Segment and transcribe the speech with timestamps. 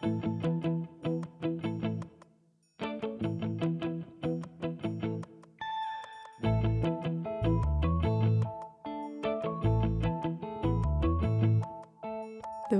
[0.00, 0.08] De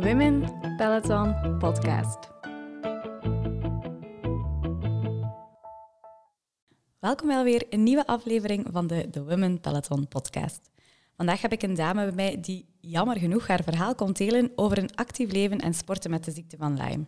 [0.01, 2.19] Women Peloton Podcast.
[6.98, 10.71] Welkom wel weer een nieuwe aflevering van de The Women Peloton Podcast.
[11.19, 14.79] Vandaag heb ik een dame bij mij die jammer genoeg haar verhaal komt delen over
[14.79, 17.05] een actief leven en sporten met de ziekte van Lyme.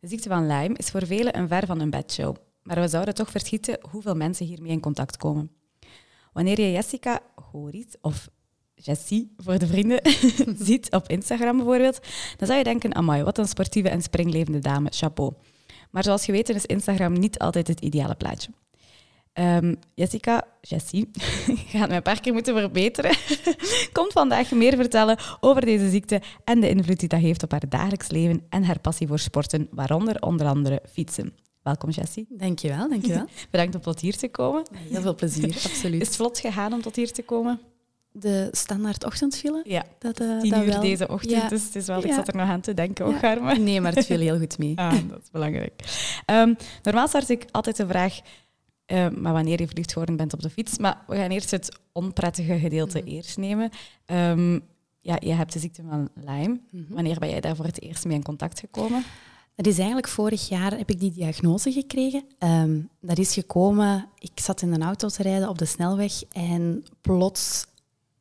[0.00, 3.14] De ziekte van Lyme is voor velen een ver van een bedshow, maar we zouden
[3.14, 5.50] toch verschieten hoeveel mensen hiermee in contact komen.
[6.32, 8.28] Wanneer je Jessica Horit of
[8.74, 10.00] Jessie voor de vrienden
[10.66, 12.00] ziet op Instagram bijvoorbeeld,
[12.36, 15.32] dan zou je denken, amai, wat een sportieve en springlevende dame, chapeau.
[15.90, 18.50] Maar zoals je weet is Instagram niet altijd het ideale plaatje.
[19.34, 21.10] Um, Jessica, Jessie,
[21.72, 23.16] gaat mij een paar keer moeten verbeteren,
[23.92, 27.68] komt vandaag meer vertellen over deze ziekte en de invloed die dat heeft op haar
[27.68, 31.34] dagelijks leven en haar passie voor sporten, waaronder onder andere fietsen.
[31.62, 32.26] Welkom Jessie.
[32.30, 33.26] Dankjewel, dankjewel.
[33.50, 34.62] Bedankt om tot hier te komen.
[34.72, 36.00] Heel veel plezier, absoluut.
[36.00, 37.60] Is het vlot gegaan om tot hier te komen?
[38.12, 39.60] De standaard ochtendfile?
[39.64, 40.80] Ja, dat, uh, tien uur wel.
[40.80, 41.48] deze ochtend, ja.
[41.48, 43.56] dus het is wel, ik zat er nog aan te denken, ook ja.
[43.56, 44.78] Nee, maar het viel heel goed mee.
[44.78, 45.72] Ah, dat is belangrijk.
[46.26, 48.20] Um, normaal start ik altijd de vraag,
[48.92, 50.78] uh, maar wanneer je verliefd geworden bent op de fiets.
[50.78, 53.06] Maar we gaan eerst het onprettige gedeelte mm.
[53.06, 53.70] eerst nemen.
[54.06, 54.62] Um,
[55.00, 56.48] ja, je hebt de ziekte van Lyme.
[56.48, 56.86] Mm -hmm.
[56.88, 59.04] Wanneer ben jij daar voor het eerst mee in contact gekomen?
[59.54, 62.24] Dat is eigenlijk vorig jaar heb ik die diagnose gekregen.
[62.38, 66.84] Um, dat is gekomen, ik zat in een auto te rijden op de snelweg en
[67.00, 67.66] plots,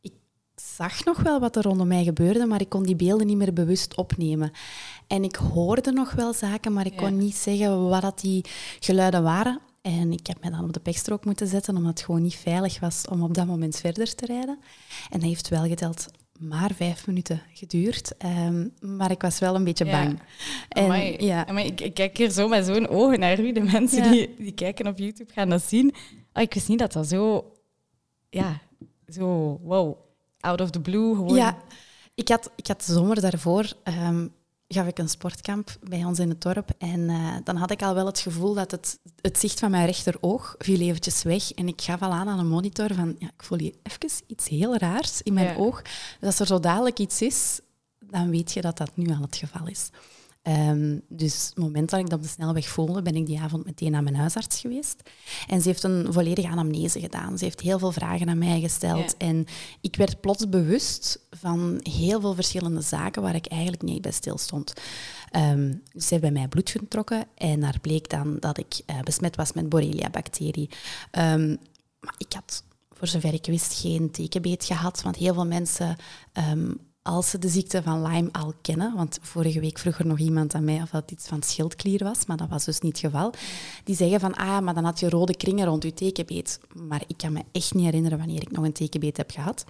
[0.02, 0.14] ik
[0.56, 3.54] zag nog wel wat er rondom mij gebeurde, maar ik kon die beelden niet meer
[3.54, 4.52] bewust opnemen.
[5.08, 8.46] En ik hoorde nog wel zaken, maar ik kon niet zeggen wat dat die
[8.80, 9.60] geluiden waren.
[9.82, 12.80] En ik heb mij dan op de pechstrook moeten zetten, omdat het gewoon niet veilig
[12.80, 14.60] was om op dat moment verder te rijden.
[15.10, 16.08] En dat heeft wel geteld
[16.42, 18.14] maar vijf minuten geduurd.
[18.26, 20.20] Um, maar ik was wel een beetje bang.
[20.70, 20.96] Ja.
[20.96, 21.48] En, ja.
[21.48, 23.52] Ik, ik, kijk hier zo met zo'n ogen naar u.
[23.52, 24.12] De mensen ja.
[24.12, 25.94] die, die kijken op YouTube gaan dat zien.
[26.34, 27.52] Oh, ik wist niet dat dat zo...
[28.30, 28.60] Ja,
[29.08, 29.60] zo...
[29.64, 29.98] Wow.
[30.40, 31.16] Out of the blue.
[31.16, 31.36] Gewoon.
[31.36, 31.58] Ja.
[32.16, 33.74] Ik had, ik had de zomer daarvoor...
[33.84, 34.34] Um,
[34.74, 36.70] gaf ik een sportkamp bij ons in het dorp.
[36.78, 39.86] En uh, dan had ik al wel het gevoel dat het, het zicht van mijn
[39.86, 41.52] rechteroog viel eventjes weg.
[41.52, 44.48] En ik gaf al aan aan een monitor van, ja, ik voel hier even iets
[44.48, 45.56] heel raars in mijn ja.
[45.56, 45.82] oog.
[45.82, 47.60] Dus als er zo dadelijk iets is,
[48.00, 49.90] dan weet je dat dat nu al het geval is.
[50.44, 53.66] Um, dus het moment dat ik dat op de snelweg voelde, ben ik die avond
[53.66, 55.02] meteen naar mijn huisarts geweest.
[55.48, 57.38] En ze heeft een volledige anamnese gedaan.
[57.38, 59.16] Ze heeft heel veel vragen aan mij gesteld.
[59.18, 59.28] Ja.
[59.28, 59.46] En
[59.82, 64.38] ik werd plots bewust van heel veel verschillende zaken waar ik eigenlijk niet bij stil
[64.38, 64.74] stond.
[65.36, 69.36] Um, ze heeft bij mij bloed getrokken en daar bleek dan dat ik uh, besmet
[69.36, 70.70] was met Borrelia-bacterie.
[71.12, 71.58] Um,
[72.00, 75.96] maar ik had voor zover ik wist geen tekenbeet gehad, want heel veel mensen
[76.52, 80.20] um, als ze de ziekte van Lyme al kennen, want vorige week vroeg er nog
[80.20, 83.12] iemand aan mij of dat iets van schildklier was, maar dat was dus niet het
[83.12, 83.34] geval,
[83.84, 86.60] die zeggen van, ah, maar dan had je rode kringen rond je tekenbeet.
[86.74, 89.66] Maar ik kan me echt niet herinneren wanneer ik nog een tekenbeet heb gehad.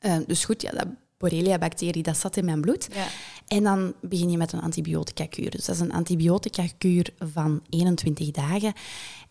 [0.00, 0.86] Uh, dus goed, ja, dat
[1.28, 2.88] Borrelia-bacterie, dat zat in mijn bloed.
[2.94, 3.06] Ja.
[3.46, 5.50] En dan begin je met een antibiotica-kuur.
[5.50, 8.72] Dus dat is een antibiotica-kuur van 21 dagen.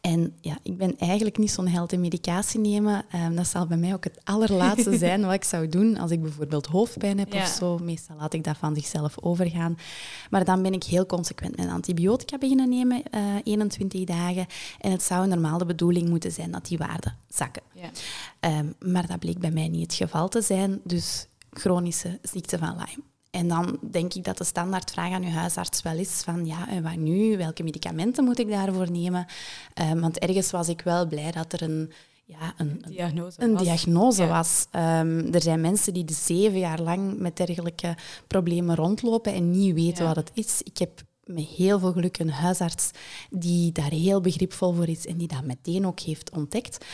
[0.02, 3.06] En ja, ik ben eigenlijk niet zo'n held in medicatie nemen.
[3.16, 6.22] Um, dat zal bij mij ook het allerlaatste zijn wat ik zou doen als ik
[6.22, 7.42] bijvoorbeeld hoofdpijn heb ja.
[7.42, 7.78] of zo.
[7.78, 9.78] Meestal laat ik dat van zichzelf overgaan.
[10.30, 14.46] Maar dan ben ik heel consequent met antibiotica beginnen nemen, uh, 21 dagen.
[14.80, 17.64] En het zou normaal de bedoeling moeten zijn dat die waarden zakken.
[17.74, 17.90] Ja.
[18.60, 20.80] Um, maar dat bleek bij mij niet het geval te zijn.
[20.84, 23.04] Dus chronische ziekte van Lyme.
[23.32, 26.84] En dan denk ik dat de standaardvraag aan uw huisarts wel is van ja, en
[26.84, 27.38] wat nu?
[27.38, 29.26] Welke medicamenten moet ik daarvoor nemen?
[29.82, 31.92] Um, want ergens was ik wel blij dat er een,
[32.26, 33.62] ja, een, een diagnose een was.
[33.62, 34.28] Diagnose ja.
[34.28, 34.66] was.
[34.72, 37.98] Um, er zijn mensen die de zeven jaar lang met dergelijke
[38.28, 40.14] problemen rondlopen en niet weten ja.
[40.14, 40.62] wat het is.
[40.62, 42.92] Ik heb met heel veel geluk een huisarts
[43.30, 46.86] die daar heel begripvol voor is en die dat meteen ook heeft ontdekt.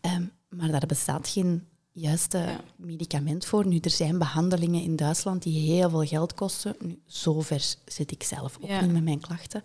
[0.00, 2.60] Um, maar daar bestaat geen juiste ja.
[2.76, 3.66] medicament voor.
[3.66, 6.76] Nu, er zijn behandelingen in Duitsland die heel veel geld kosten.
[6.80, 8.80] Nu, zover zit ik zelf ook ja.
[8.80, 9.62] niet met mijn klachten.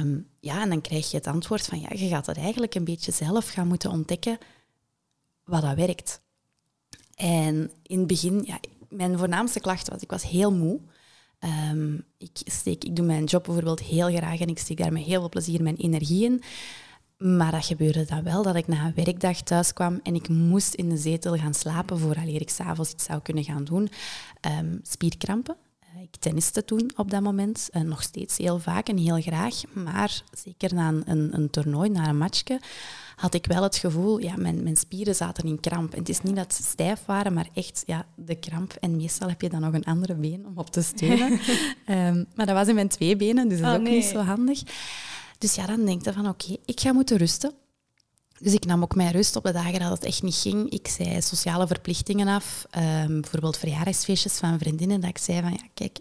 [0.00, 2.84] Um, ja, en dan krijg je het antwoord van, ja, je gaat het eigenlijk een
[2.84, 4.38] beetje zelf gaan moeten ontdekken
[5.44, 6.20] wat dat werkt.
[7.14, 10.80] En in het begin, ja, mijn voornaamste klacht was, ik was heel moe.
[11.70, 15.02] Um, ik, steek, ik doe mijn job bijvoorbeeld heel graag en ik steek daar met
[15.02, 16.42] heel veel plezier mijn energie in.
[17.22, 20.74] Maar dat gebeurde dan wel, dat ik na een werkdag thuis kwam en ik moest
[20.74, 23.88] in de zetel gaan slapen vooraleer ik s'avonds iets zou kunnen gaan doen.
[24.60, 25.56] Um, spierkrampen.
[26.02, 27.68] ik tenniste toen op dat moment.
[27.72, 29.54] En nog steeds heel vaak en heel graag.
[29.72, 32.60] Maar zeker na een, een, toernooi, na een matchje,
[33.16, 35.92] had ik wel het gevoel, ja, mijn, mijn spieren zaten in kramp.
[35.92, 38.72] En het is niet dat ze stijf waren, maar echt ja, de kramp.
[38.80, 41.40] En meestal heb je dan nog een andere been om op te steunen.
[41.86, 44.18] Ehm, maar dat was in mijn twee benen, dus dat is oh, ook niet zo
[44.18, 44.62] handig.
[45.42, 47.52] Dus ja, dan denk je van oké, ik ga moeten rusten.
[48.38, 50.70] Dus ik nam ook mijn rust op de dagen dat het echt niet ging.
[50.70, 55.66] Ik zei sociale verplichtingen af, um, bijvoorbeeld verjaardagsfeestjes van vriendinnen, dat ik zei van ja,
[55.74, 55.98] kijk,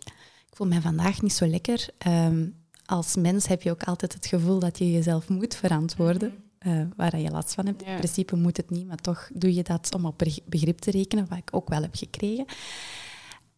[0.49, 1.87] ik voel mij vandaag niet zo lekker.
[1.97, 2.47] Ehm,
[2.85, 6.33] als mens heb je ook altijd het gevoel dat je jezelf moet verantwoorden,
[6.67, 7.83] uh, waar je last van hebt.
[7.83, 11.27] In principe moet het niet, maar toch doe je dat om op begrip te rekenen,
[11.29, 12.45] wat ik ook wel heb gekregen.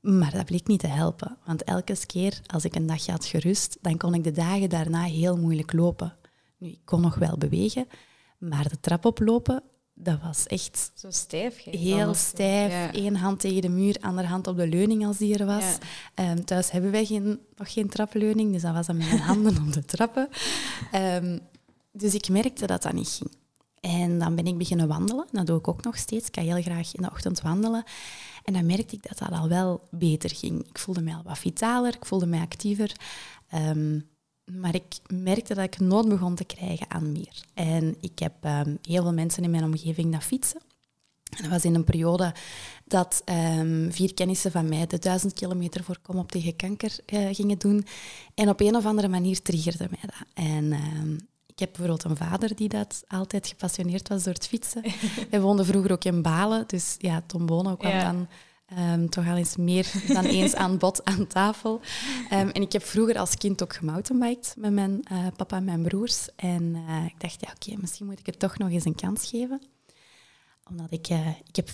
[0.03, 3.77] Maar dat bleek niet te helpen, want elke keer als ik een dagje had gerust,
[3.81, 6.15] dan kon ik de dagen daarna heel moeilijk lopen.
[6.57, 7.87] Nu, ik kon nog wel bewegen,
[8.37, 9.63] maar de trap oplopen,
[9.93, 10.91] dat was echt...
[10.95, 11.63] Zo stijf?
[11.63, 12.89] Heel stijf.
[12.91, 15.77] Eén hand tegen de muur, andere hand op de leuning als die er was.
[16.13, 19.57] Ehm, thuis hebben wij geen, nog geen trapleuning, dus dat was dan met mijn handen
[19.65, 20.29] op de trappen.
[20.95, 21.39] Um,
[21.91, 23.31] dus ik merkte dat dat niet ging.
[23.79, 25.27] En dan ben ik beginnen wandelen.
[25.31, 26.27] Dat doe ik ook nog steeds.
[26.27, 27.83] Ik ga heel graag in de ochtend wandelen.
[28.43, 30.67] En dan merkte ik dat dat al wel beter ging.
[30.67, 32.95] Ik voelde mij al wat vitaler, ik voelde mij actiever.
[33.49, 33.99] Ehm,
[34.45, 37.43] maar ik merkte dat ik nood begon te krijgen aan meer.
[37.53, 40.61] En ik heb um, heel veel mensen in mijn omgeving dat fietsen.
[41.23, 42.33] En dat was in een periode
[42.85, 43.21] dat
[43.59, 47.57] um, vier kennissen van mij de duizend kilometer voor Kom op tegen kanker uh, gingen
[47.57, 47.85] doen.
[48.35, 50.45] En op een of andere manier triggerde mij dat.
[50.45, 50.73] En
[51.53, 54.83] ik heb bijvoorbeeld een vader die dat altijd gepassioneerd was door het fietsen.
[55.29, 58.27] Hij woonde vroeger ook in Balen, dus ja, Tom Bono kwam dan
[58.79, 61.81] um, toch al eens meer dan eens aan bod aan tafel.
[62.31, 65.83] Um, en ik heb vroeger als kind ook gemountainbiked met mijn uh, papa en mijn
[65.83, 66.27] broers.
[66.35, 69.29] En uh, ik dacht, ja, oké, misschien moet ik het toch nog eens een kans
[69.29, 69.61] geven.
[70.69, 71.69] Omdat ik, uh, ik heb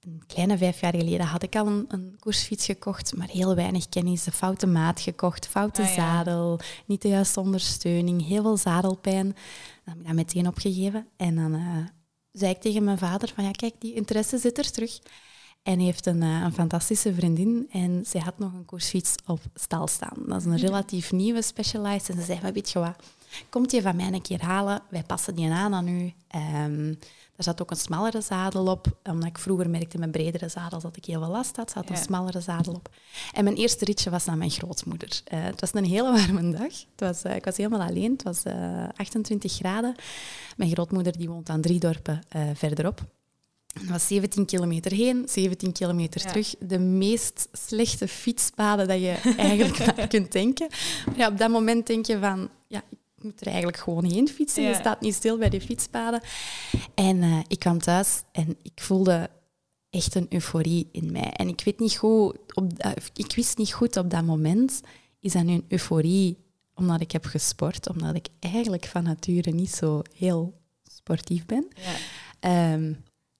[0.00, 3.88] een kleine vijf jaar geleden had ik al een, een, koersfiets gekocht, maar heel weinig
[3.88, 4.24] kennis.
[4.24, 9.36] De foute maat gekocht, foute ah, zadel, niet de juiste ondersteuning, heel veel zadelpijn.
[9.84, 11.06] Dan heb ik dat meteen opgegeven.
[11.16, 11.76] En dan uh,
[12.32, 14.98] zei ik tegen mijn vader van ja, kijk, die interesse zit er terug.
[15.62, 19.40] En hij heeft een, uh, een fantastische vriendin en zij had nog een koersfiets op
[19.54, 20.16] stal staan.
[20.26, 22.08] Dat is een relatief nieuwe Specialized.
[22.08, 22.96] En ze zei, maar weet je wat,
[23.48, 24.82] komt je van mij een keer halen?
[24.88, 26.12] Wij passen die aan aan u.
[26.64, 26.98] Um,
[27.40, 30.96] er zat ook een smallere zadel op, omdat ik vroeger merkte met bredere zadels dat
[30.96, 31.70] ik heel veel last had.
[31.70, 32.90] zat een smallere zadel op.
[33.32, 35.22] En mijn eerste ritje was naar mijn grootmoeder.
[35.32, 36.62] Uh, het was een hele warme dag.
[36.62, 38.12] Het was, uh, ik was helemaal alleen.
[38.12, 39.94] Het was uh, eh, 28 graden.
[40.56, 42.20] Mijn grootmoeder die woont aan drie dorpen
[42.54, 43.04] verderop.
[43.72, 46.54] Het was 17 kilometer heen, 17 kilometer terug.
[46.58, 50.68] De meest slechte fietspaden dat je eigenlijk maar kunt denken.
[51.06, 52.82] Maar ja, op dat moment denk je van, ja,
[53.20, 54.62] ik moet er eigenlijk gewoon heen fietsen.
[54.62, 56.20] Je staat niet stil bij de fietspaden.
[56.94, 59.30] En uh, ik kwam thuis en ik voelde
[59.90, 61.30] echt een euforie in mij.
[61.30, 62.72] En ik, weet niet goed, op,
[63.14, 64.80] ik wist niet goed op dat moment,
[65.18, 66.38] is dat nu een euforie
[66.74, 70.60] omdat ik heb gesport, omdat ik eigenlijk van nature niet zo heel
[70.92, 71.68] sportief ben.
[71.74, 71.94] Ja.
[72.40, 72.92] Ehm,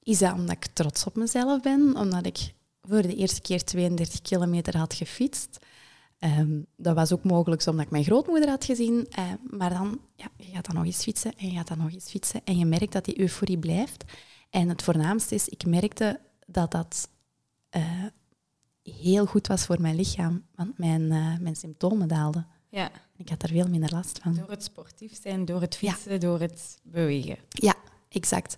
[0.02, 4.22] is dat omdat ik trots op mezelf ben, omdat ik voor de eerste keer 32
[4.22, 5.58] kilometer had gefietst.
[6.24, 9.06] Um, dat was ook mogelijk omdat ik mijn grootmoeder had gezien.
[9.18, 11.92] Uh, maar dan, ja, je gaat dan nog eens fietsen en je gaat dan nog
[11.92, 12.40] eens fietsen.
[12.44, 14.04] En je merkt dat die euforie blijft.
[14.50, 17.08] En het voornaamste is, ik merkte dat dat
[17.76, 18.04] uh,
[18.82, 20.44] heel goed was voor mijn lichaam.
[20.54, 22.46] Want mijn, uh, mijn symptomen daalden.
[22.68, 22.90] Ja.
[23.16, 24.34] Ik had er veel minder last van.
[24.34, 27.36] Door het sportief zijn, door het fietsen, door het bewegen.
[27.48, 27.74] Ja,
[28.08, 28.54] exact.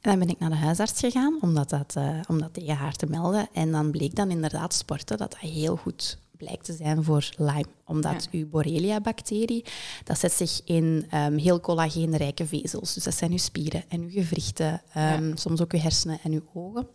[0.00, 2.76] En dan ben ik naar de huisarts gegaan om dat, dat, uh, om dat tegen
[2.76, 3.48] haar te melden.
[3.52, 7.66] En dan bleek dan inderdaad sporten dat dat heel goed blijkt te zijn voor Lyme.
[7.84, 9.64] Omdat uw Borrelia-bacterie,
[10.04, 12.94] dat zet zich in um, heel collageenrijke vezels.
[12.94, 16.44] Dus dat zijn uw spieren en uw gewrichten, um, soms ook uw hersenen en uw
[16.54, 16.88] ogen.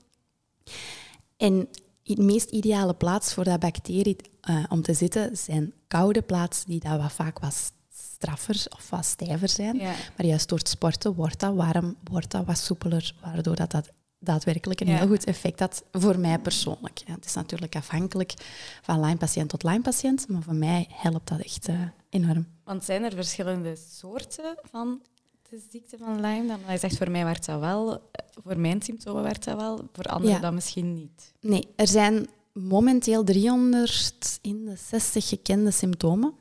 [1.37, 1.67] En
[2.03, 4.15] de meest ideale plaats voor dat bacterie
[4.49, 9.05] uh, om te zitten zijn koude plaatsen die dat wat vaak wat straffer of wat
[9.05, 9.77] stijver zijn.
[10.17, 13.89] Maar juist door het sporten wordt dat warm, wordt dat wat soepeler, waardoor dat, dat
[14.23, 16.97] daadwerkelijk een heel goed effect had voor mij persoonlijk.
[17.05, 18.33] Ja, het is natuurlijk afhankelijk
[18.81, 22.47] van Lyme-patiënt tot Lyme-patiënt, maar voor mij helpt dat echt uh, enorm.
[22.63, 25.01] Want zijn er verschillende soorten van
[25.49, 26.47] de ziekte van Lyme?
[26.47, 27.99] Dan hij zegt voor mij werkt dat wel, eh,
[28.43, 31.33] voor mijn symptomen werkt dat wel, voor anderen dan misschien niet.
[31.39, 36.33] Nee, er zijn momenteel 360 gekende symptomen.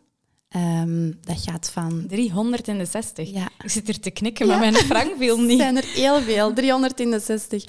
[0.57, 2.05] Um, dat gaat van...
[2.09, 3.31] 360?
[3.31, 3.49] Ja.
[3.63, 5.51] Ik zit hier te knikken, maar mijn frank viel niet.
[5.61, 7.63] Er zijn er heel veel, 360.
[7.63, 7.69] Um,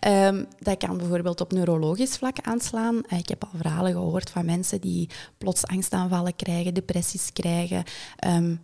[0.00, 2.94] ehm, dat kan bijvoorbeeld op neurologisch vlak aanslaan.
[2.94, 5.08] Uh, ik heb al verhalen gehoord van mensen die
[5.38, 7.84] plots angstaanvallen krijgen, depressies krijgen.
[8.26, 8.60] Um,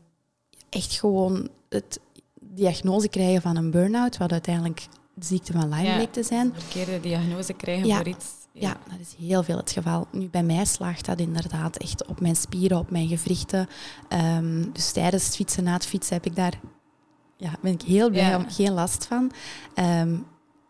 [0.68, 2.00] echt gewoon het
[2.40, 6.52] diagnose krijgen van een burn-out, wat uiteindelijk de ziekte van Lyme ja, bleek te zijn.
[6.56, 8.26] Verkeerde diagnose krijgen voor iets
[8.60, 8.76] Ja.
[8.90, 10.06] dat is heel veel het geval.
[10.12, 13.68] Nu, bij mij slaagt dat inderdaad echt op mijn spieren, op mijn gewrichten.
[14.08, 16.60] Ehm, dus tijdens het fietsen, na het fietsen, heb ik daar,
[17.36, 19.30] ja, ben ik heel blij om, geen last van.
[19.74, 20.16] Ehm,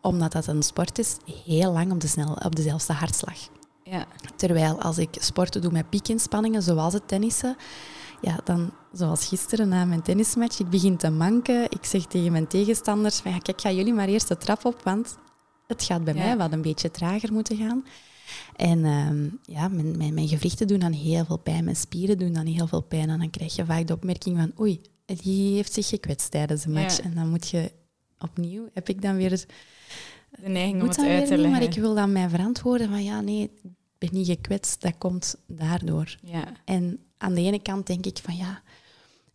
[0.01, 3.37] omdat dat een sport is, heel lang op, de snel, op dezelfde hartslag.
[3.83, 4.05] Ja.
[4.35, 7.55] Terwijl als ik sporten doe met piekinspanningen, zoals het tennissen,
[8.21, 11.63] ja, dan, zoals gisteren na mijn tennismatch, ik begin te manken.
[11.63, 14.81] Ik zeg tegen mijn tegenstanders, van, ja, kijk, ga jullie maar eerst de trap op,
[14.83, 15.17] want
[15.69, 17.85] het gaat bij mij wat een beetje trager moeten gaan.
[18.55, 22.33] En ehm, ja, mijn, mijn, mijn, gewrichten doen dan heel veel pijn, mijn spieren doen
[22.33, 23.09] dan heel veel pijn.
[23.09, 26.69] En dan krijg je vaak de opmerking van, oei, die heeft zich gekwetst tijdens de
[26.69, 26.99] match.
[26.99, 27.71] En dan moet je
[28.19, 29.45] opnieuw, heb ik dan weer
[30.41, 31.51] de neiging om het uit te leggen.
[31.51, 35.35] Maar ik wil dan mij verantwoorden van, ja, nee, ik ben niet gekwetst, dat komt
[35.47, 36.17] daardoor.
[36.21, 36.43] Ja.
[36.65, 38.61] En aan de ene kant denk ik van, ja,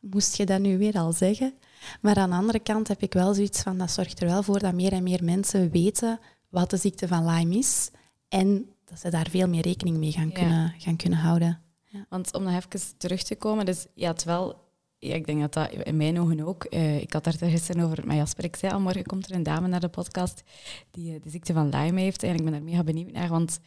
[0.01, 1.55] moest je dat nu weer al zeggen?
[2.01, 4.59] Maar aan de andere kant heb ik wel zoiets van, dat zorgt er wel voor
[4.59, 7.91] dat meer en meer mensen weten wat de ziekte van Lyme is.
[8.29, 11.61] En dat ze daar veel meer rekening mee gaan kunnen, gaan kunnen houden.
[11.85, 12.07] Ja.
[12.09, 14.63] Want om nog even terug te komen, dus je had wel,
[14.99, 18.07] ja, ik denk dat dat in mijn ogen ook, uh, ik had daar gisteren over
[18.07, 20.43] met Jasper, ik zei al, morgen komt er een dame naar de podcast
[20.91, 22.23] die uh, de ziekte van Lyme heeft.
[22.23, 23.59] En ik ben daar mega benieuwd naar, want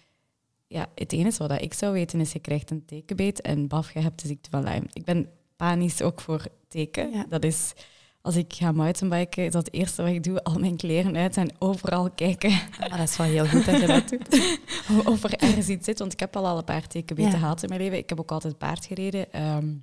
[0.68, 4.00] ja, het enige wat ik zou weten is, je krijgt een tekenbeet en baf, je
[4.00, 4.86] hebt de ziekte van Lyme.
[4.94, 7.26] Ik ben panisch ook voor teken.
[7.30, 7.74] Dat is
[8.28, 11.38] als ik ga mountainbiken, is dat het eerste wat ik doe, al mijn kleren uit
[11.38, 12.50] en overal kijken.
[12.50, 14.60] Maar ah, dat is wel heel goed dat je dat doet.
[15.14, 17.38] of er ergens iets zit, want ik heb al al een paar tekenbeten ja.
[17.38, 17.98] gehad in mijn leven.
[17.98, 19.34] Ik heb ook altijd paard gereden.
[19.34, 19.74] Ehm,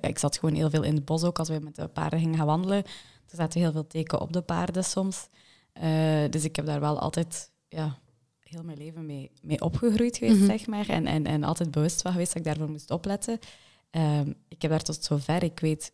[0.00, 2.36] ik zat gewoon heel veel in het bos ook, als we met de paarden gingen
[2.36, 2.84] gaan wandelen.
[3.28, 5.28] Er zaten heel veel teken op de paarden soms.
[5.82, 5.84] Uh,
[6.30, 7.98] dus ik heb daar wel altijd ja,
[8.40, 10.46] heel mijn leven mee, mee opgegroeid geweest, mhm.
[10.46, 10.88] zeg maar.
[10.88, 13.38] En, en, en altijd bewust van geweest dat ik daarvoor moest opletten.
[13.90, 15.92] Um, ik heb daar tot zover ik weet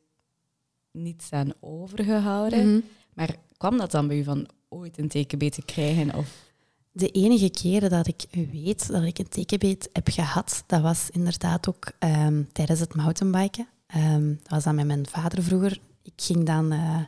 [1.03, 2.71] niets aan overgehouden.
[2.71, 2.81] Mhm.
[3.15, 6.15] Maar kwam dat dan bij u van ooit een tekenbeet te krijgen?
[6.15, 6.45] Of?
[6.93, 11.69] De enige keren dat ik weet dat ik een tekenbeet heb gehad, dat was inderdaad
[11.69, 13.69] ook ehm, tijdens het mountainbiken.
[13.97, 15.81] Um, dat was dan met mijn vader vroeger.
[16.03, 16.73] Ik ging dan...
[16.73, 17.01] Uh,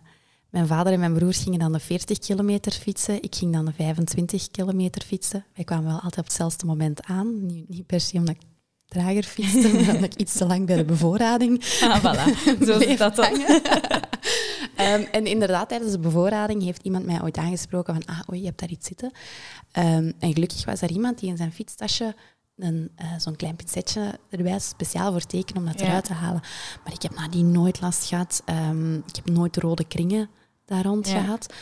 [0.51, 3.23] mijn vader en mijn broers gingen dan de 40 kilometer fietsen.
[3.23, 5.45] Ik ging dan de 25 kilometer fietsen.
[5.55, 7.47] Wij kwamen wel altijd op hetzelfde moment aan.
[7.47, 8.41] Niet, niet per se omdat ik
[8.89, 12.65] trager fietste, omdat ik iets te lang bij de bevoorrading Ah, voilà.
[12.67, 13.33] Zo is dat dan.
[14.79, 18.47] um, en inderdaad, tijdens de bevoorrading heeft iemand mij ooit aangesproken van ah, oei, je
[18.47, 19.13] hebt daar iets zitten.
[19.79, 22.15] Um, en gelukkig was er iemand die in zijn fietstasje
[22.57, 26.41] een, uh, zo'n klein pincetje erbij speciaal voor tekenen om dat eruit te halen.
[26.85, 28.43] Maar ik heb nadien nooit last gehad.
[28.47, 30.31] Um, ik heb nooit rode kringen
[30.69, 31.21] daar rond ja.
[31.21, 31.55] gehad.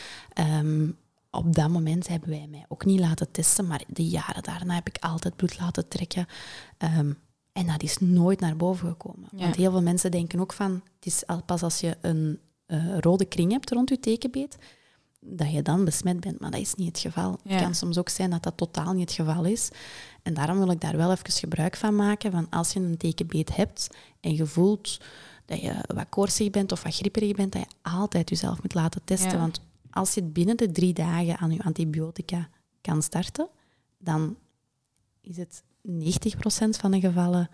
[1.37, 4.87] Op dat moment hebben wij mij ook niet laten testen, maar de jaren daarna heb
[4.87, 6.25] ik altijd bloed laten trekken.
[6.97, 7.17] Um,
[7.51, 9.29] en dat is nooit naar boven gekomen.
[9.31, 12.97] Want heel veel mensen denken ook van, het is al pas als je een uh,
[12.97, 14.57] rode kring hebt rond je tekenbeet,
[15.19, 16.39] dat je dan besmet bent.
[16.39, 17.39] Maar dat is niet het geval.
[17.43, 19.69] Het kan soms ook zijn dat dat totaal niet het geval is.
[20.23, 22.31] En daarom wil ik daar wel even gebruik van maken.
[22.31, 23.87] Van als je een tekenbeet hebt
[24.19, 24.97] en je voelt
[25.45, 29.01] dat je wat koortsig bent of wat gripperig bent, dat je altijd jezelf moet laten
[29.03, 29.39] testen.
[29.39, 29.59] Want
[29.97, 32.49] als je binnen de drie dagen aan je antibiotica
[32.81, 33.49] kan starten,
[33.97, 34.37] dan
[35.21, 35.89] is het 90%
[36.69, 37.49] van de gevallen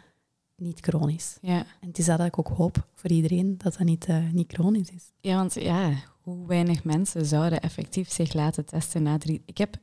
[0.55, 1.37] niet chronisch.
[1.41, 1.57] Ja.
[1.79, 4.89] En het is dat ik ook hoop voor iedereen, dat dat niet, uh, niet chronisch
[4.89, 5.11] is.
[5.19, 9.41] Ja, want ja, hoe weinig mensen zouden effectief zich laten testen na drie...
[9.45, 9.75] Ik heb,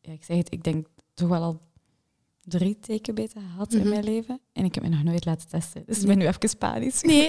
[0.00, 1.60] ja, ik zeg het, ik denk toch wel al
[2.40, 3.88] drie tekenbeten gehad in mhm.
[3.88, 4.40] mijn leven.
[4.52, 5.82] En ik heb me nog nooit laten testen.
[5.86, 7.02] Dus ik ben nu even panisch.
[7.12, 7.28] Nee,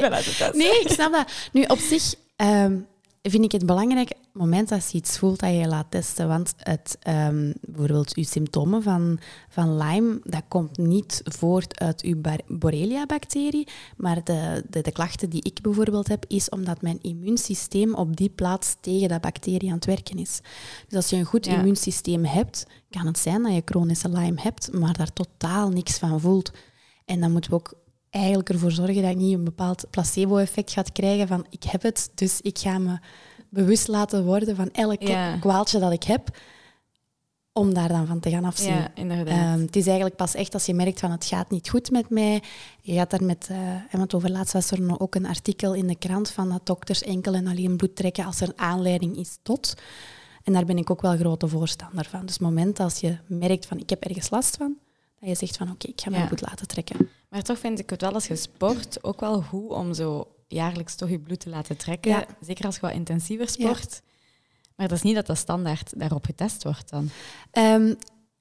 [0.54, 1.50] nee ik snap dat.
[1.54, 2.16] Nu, op zich...
[2.36, 2.88] Um,
[3.32, 6.28] vind ik het belangrijk, het moment dat je iets voelt, dat je je laat testen.
[6.28, 12.42] Want het, um, bijvoorbeeld je symptomen van, van Lyme, dat komt niet voort uit je
[12.48, 13.68] Borrelia-bacterie.
[13.98, 18.30] Maar de, de, de, klachten die ik bijvoorbeeld heb, is omdat mijn immuunsysteem op die
[18.30, 20.40] plaats tegen dat bacterie aan het werken is.
[20.88, 24.74] Dus als je een goed immuunsysteem hebt, kan het zijn dat je chronische Lyme hebt,
[24.74, 26.52] maar daar totaal niks van voelt.
[27.06, 27.74] En dan moeten we ook
[28.16, 32.10] eigenlijk ervoor zorgen dat ik niet een bepaald placebo-effect ga krijgen van ik heb het,
[32.16, 33.00] dus ik ga me
[33.50, 35.38] bewust laten worden van elk ja.
[35.38, 36.38] kwaaltje dat ik heb,
[37.54, 38.74] om daar dan van te gaan afzien.
[38.74, 39.56] Ja, inderdaad.
[39.58, 42.10] Um, het is eigenlijk pas echt als je merkt van het gaat niet goed met
[42.10, 42.44] mij.
[42.82, 43.58] Je gaat daar met, uh,
[43.92, 47.34] want over laatst was er ook een artikel in de krant van dat dokters enkel
[47.34, 49.74] en alleen bloed trekken als er een aanleiding is tot.
[50.44, 52.22] En daar ben ik ook wel grote voorstander van.
[52.22, 54.76] Dus het moment als je merkt van ik heb ergens last van,
[55.20, 57.10] dat je zegt van oké, ik ga mijn bloed laten trekken.
[57.30, 60.96] Maar toch vind ik het wel als je sport ook wel goed om zo jaarlijks
[60.96, 62.26] toch je bloed te laten trekken.
[62.42, 64.02] Zeker als je wat intensiever sport.
[64.76, 67.10] Maar dat is niet dat dat standaard daarop getest wordt dan.
[67.52, 67.98] Um,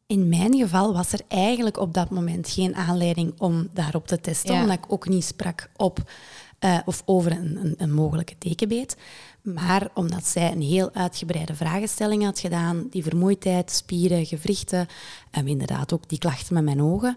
[0.07, 4.54] in mijn geval was er eigenlijk op dat moment geen aanleiding om daarop te testen,
[4.54, 6.11] omdat ik ook niet sprak op
[6.59, 8.97] eh, of over een, een, een mogelijke tekenbeet.
[9.44, 14.86] Maar omdat zij een heel uitgebreide vragenstelling had gedaan, die vermoeidheid, spieren, gewrichten,
[15.30, 17.16] en inderdaad ook die klachten met mijn ogen,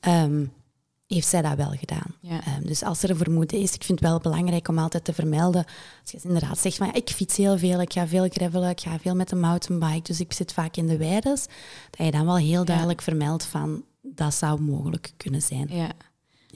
[0.00, 0.46] ehm,
[1.06, 2.14] heeft zij dat wel gedaan.
[2.20, 2.44] Ja.
[2.44, 5.12] Ehm, dus als er een vermoeden is, ik vind het wel belangrijk om altijd te
[5.12, 5.64] vermelden,
[6.02, 8.80] als je inderdaad zegt van ja, ik fiets heel veel, ik ga veel gravelen, ik
[8.80, 11.46] ga veel met de mountainbike, dus ik zit vaak in de weides,
[11.90, 15.66] dat je dan wel heel duidelijk vermeldt van dat zou mogelijk kunnen zijn.
[15.70, 15.90] Ja.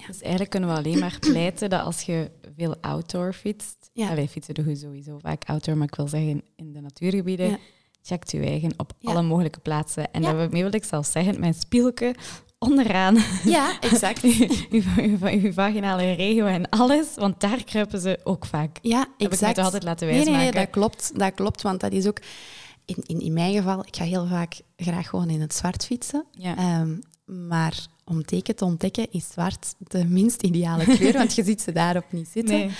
[0.06, 4.08] Dus eigenlijk kunnen we alleen maar pleiten dat als je veel outdoor fietst, Ja.
[4.10, 7.58] Allee, fietsen doe je sowieso vaak outdoor, maar ik wil zeggen in de natuurgebieden, Ja.
[8.02, 9.10] checkt je eigen op Ja.
[9.10, 10.12] alle mogelijke plaatsen.
[10.12, 10.32] En Ja.
[10.32, 12.14] daarmee wil ik zelfs zeggen, mijn spielke
[12.58, 14.22] onderaan, Ja, exact.
[14.70, 18.78] uw, vaginale regio en alles, want daar kruipen ze ook vaak.
[18.82, 19.54] Ja, Heb ik exact.
[19.54, 20.54] toch altijd laten nee, nee, wijsmaken.
[20.54, 21.18] nee, dat klopt.
[21.18, 22.18] Dat klopt, want dat is ook...
[22.84, 26.24] In, in, in mijn geval, ik ga heel vaak graag gewoon in het zwart fietsen.
[26.32, 26.56] Ja.
[26.56, 26.96] Ehm,
[27.48, 31.72] maar om teken te ontdekken is zwart de minst ideale kleur, want je ziet ze
[31.72, 32.54] daarop niet zitten.
[32.58, 32.70] Nee.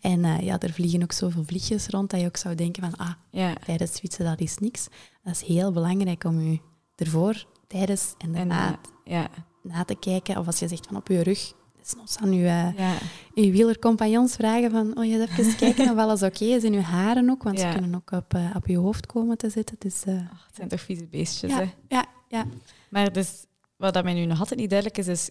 [0.00, 2.96] En eh, ja, er vliegen ook zoveel vliegjes rond dat je ook zou denken van,
[2.96, 3.54] ah, Ja.
[3.64, 4.88] tijdens fietsen dat is niks.
[5.22, 6.58] Dat is heel belangrijk om je
[6.96, 8.78] ervoor, tijdens en daarna En,
[9.12, 9.28] ja.
[9.62, 10.36] na te kijken.
[10.38, 12.94] Of als je zegt van op je rug, desnoods aan je, eh, Ja.
[13.34, 16.64] je wielercompagnons vragen van, oh, je even kijken of alles oké is.
[16.64, 19.50] En je haren ook, want ze kunnen ook op, eh, op je hoofd komen te
[19.50, 19.76] zitten.
[19.78, 21.72] Dus eh, het zijn toch vieze beestjes, ja, hè?
[21.88, 22.44] ja, ja.
[22.88, 23.44] Maar dus,
[23.80, 25.30] wat dat mij nu nog altijd niet duidelijk is, is...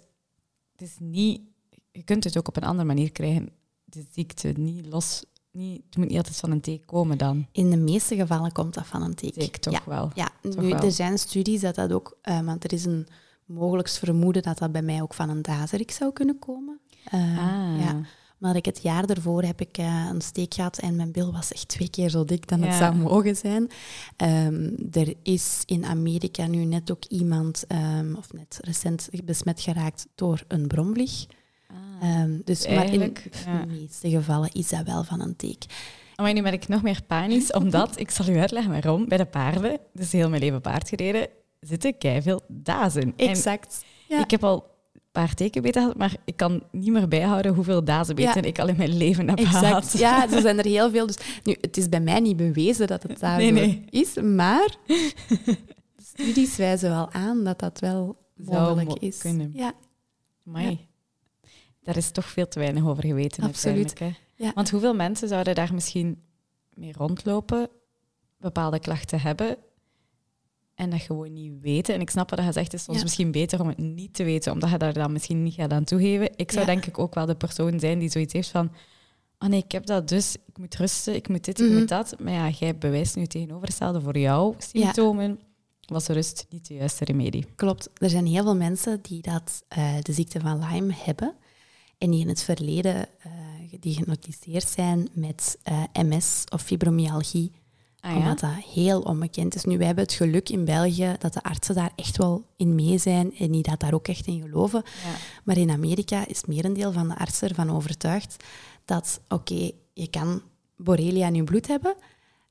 [0.72, 1.42] Het is niet...
[1.92, 3.50] Je kunt het ook op een andere manier krijgen.
[3.84, 5.24] De ziekte, niet los...
[5.52, 7.48] Niet, het moet niet altijd van een teken komen dan.
[7.52, 9.42] In de meeste gevallen komt dat van een teken.
[9.42, 9.82] Zeker toch ja.
[9.86, 10.12] wel.
[10.14, 10.80] Ja, Toch nu, wel.
[10.80, 13.08] er zijn studies dat dat ook, eh, want er is een
[13.46, 16.80] mogelijks vermoeden dat dat bij mij ook van een dazerik zou kunnen komen.
[17.06, 17.80] Eh, Ah.
[17.80, 18.02] ja.
[18.40, 21.52] Maar ik het jaar daarvoor heb ik eh, een steek gehad en mijn bil was
[21.52, 23.70] echt twee keer zo dik dan het zou mogen zijn.
[24.16, 30.08] Ehm, er is in Amerika nu net ook iemand, ehm, of net recent besmet geraakt
[30.16, 31.26] door een bromvlieg.
[31.68, 32.10] Ah.
[32.10, 33.60] Ehm, dus, maar in ja.
[33.60, 35.66] de meeste gevallen is dat wel van een teek.
[36.16, 39.26] Maar nu ben ik nog meer panisch, omdat, ik zal u uitleggen waarom, bij de
[39.26, 41.28] paarden, dus heel mijn leven paard gereden,
[41.60, 43.14] zitten veel dazen.
[43.16, 43.86] En Exact.
[44.08, 44.24] Ja.
[44.24, 44.79] ik heb al
[45.12, 48.48] paar tekenbeten gehad, maar ik kan niet meer bijhouden hoeveel dazenbeten Ja.
[48.48, 49.66] ik al in mijn leven heb Exact.
[49.66, 49.92] gehad.
[49.98, 51.08] Ja, zo zijn er heel veel.
[51.08, 53.86] Dus, nu, het is bij mij niet bewezen dat het Nee, nee.
[53.90, 54.76] is, maar
[56.14, 59.18] studies wijzen wel aan dat dat wel mogelijk mo- is.
[59.18, 59.52] kunnen.
[59.54, 59.74] Ja,
[60.48, 60.88] Amai.
[61.84, 63.78] Daar is toch veel te weinig over geweten Absoluut.
[63.78, 64.18] uiteindelijk.
[64.36, 64.44] Hè?
[64.46, 64.52] Ja.
[64.56, 66.22] Want hoeveel mensen zouden daar misschien
[66.74, 67.70] mee rondlopen,
[68.38, 69.58] bepaalde klachten hebben
[70.80, 71.94] en dat gewoon niet weten?
[71.96, 73.04] En ik snap wat je zegt, het is soms Ja.
[73.04, 75.84] misschien beter om het niet te weten, omdat je daar dan misschien niet gaat aan
[75.84, 76.30] toegeven.
[76.36, 76.72] Ik zou Ja.
[76.72, 78.72] denk ik ook wel de persoon zijn die zoiets heeft van
[79.40, 81.72] oh nee, ik heb dat dus, ik moet rusten, ik moet dit, Mhm.
[81.72, 82.16] ik moet dat.
[82.20, 85.40] Maar ja, jij bewijst nu tegenovergestelde voor jouw symptomen.
[85.86, 87.46] Was rust niet de juiste remedie?
[87.56, 87.90] klopt.
[87.98, 91.34] Er zijn heel veel mensen die dat, eh, de ziekte van Lyme hebben
[91.98, 93.32] en die in het verleden eh
[93.70, 97.52] gediagnosticeerd zijn met eh, MS of fibromyalgie.
[98.02, 98.18] Ah, ja?
[98.18, 99.64] Omdat dat heel onbekend is.
[99.64, 102.98] Nu, wij hebben het geluk in België dat de artsen daar echt wel in mee
[102.98, 104.84] zijn en die dat daar ook echt in geloven.
[104.86, 105.16] Ja.
[105.44, 108.44] Maar in Amerika is merendeel van de artsen ervan overtuigd
[108.86, 110.42] dat, oké, je kan
[110.76, 111.96] borrelia in je bloed hebben,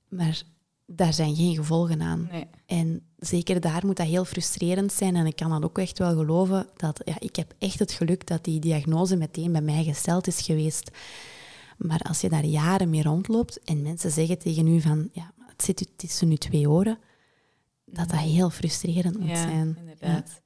[0.08, 0.42] maar
[0.86, 2.28] daar zijn geen gevolgen aan.
[2.30, 2.46] Nee.
[2.66, 5.16] En zeker daar moet dat heel frustrerend zijn.
[5.16, 6.66] En ik kan dat ook echt wel geloven.
[6.76, 10.40] Dat, ja, ik heb echt het geluk dat die diagnose meteen bij mij gesteld is
[10.40, 10.90] geweest.
[11.76, 15.08] Maar als je daar jaren mee rondloopt en mensen zeggen tegen u van...
[15.12, 15.32] Ja,
[15.66, 16.98] het zit tussen nu twee oren.
[17.84, 19.76] Dat dat heel frustrerend moet ja, zijn.
[19.78, 20.42] inderdaad.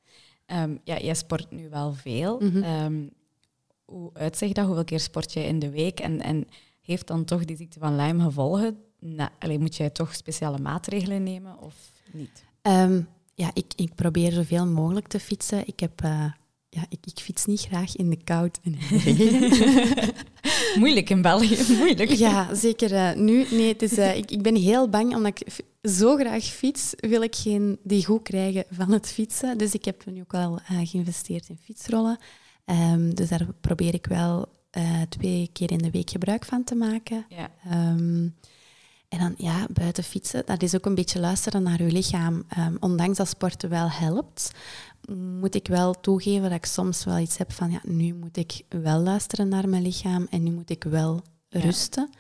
[0.46, 0.68] Ja.
[0.84, 2.40] ja, jij sport nu wel veel.
[2.40, 2.62] Mhm.
[2.62, 3.06] Ehm,
[3.84, 4.66] hoe uitzicht dat?
[4.66, 6.00] Hoeveel keer sport je in de week?
[6.00, 6.46] En, en
[6.80, 8.78] heeft dan toch die ziekte van Lyme gevolgen?
[8.98, 12.44] Nou, allee, moet jij toch speciale maatregelen nemen of niet?
[12.62, 13.02] Ehm,
[13.34, 15.66] ja, ik, ik probeer zoveel mogelijk te fietsen.
[15.66, 16.32] Ik, heb, eh,
[16.74, 20.12] ja, ik, ik fiets niet graag in de koud en regen.
[20.80, 22.10] Moeilijk in België, moeilijk.
[22.10, 22.94] Ja, zeker.
[22.94, 26.44] eh, nu, nee, het is, eh, ik, ik ben heel bang, omdat ik zo graag
[26.44, 29.58] fiets, wil ik geen die goed krijgen van het fietsen.
[29.58, 32.18] Dus ik heb nu ook wel eh, geïnvesteerd in fietsrollen.
[32.64, 34.60] Ehm, dus daar probeer ik wel
[35.08, 37.26] twee keer in de week gebruik van te maken.
[37.28, 37.50] Ja.
[37.64, 38.28] Ehm,
[39.12, 42.44] en dan, ja, buiten fietsen, dat is ook een beetje luisteren naar je lichaam.
[42.48, 44.50] Ehm, ondanks dat sporten wel helpt,
[45.40, 48.62] moet ik wel toegeven dat ik soms wel iets heb van, ja, nu moet ik
[48.68, 51.60] wel luisteren naar mijn lichaam en nu moet ik wel Ja.
[51.60, 52.10] rusten.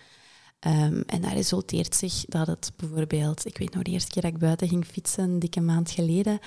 [0.58, 4.32] Ehm, en dat resulteert zich dat het bijvoorbeeld, ik weet nog de eerste keer dat
[4.32, 6.38] ik buiten ging fietsen, een dikke maand geleden,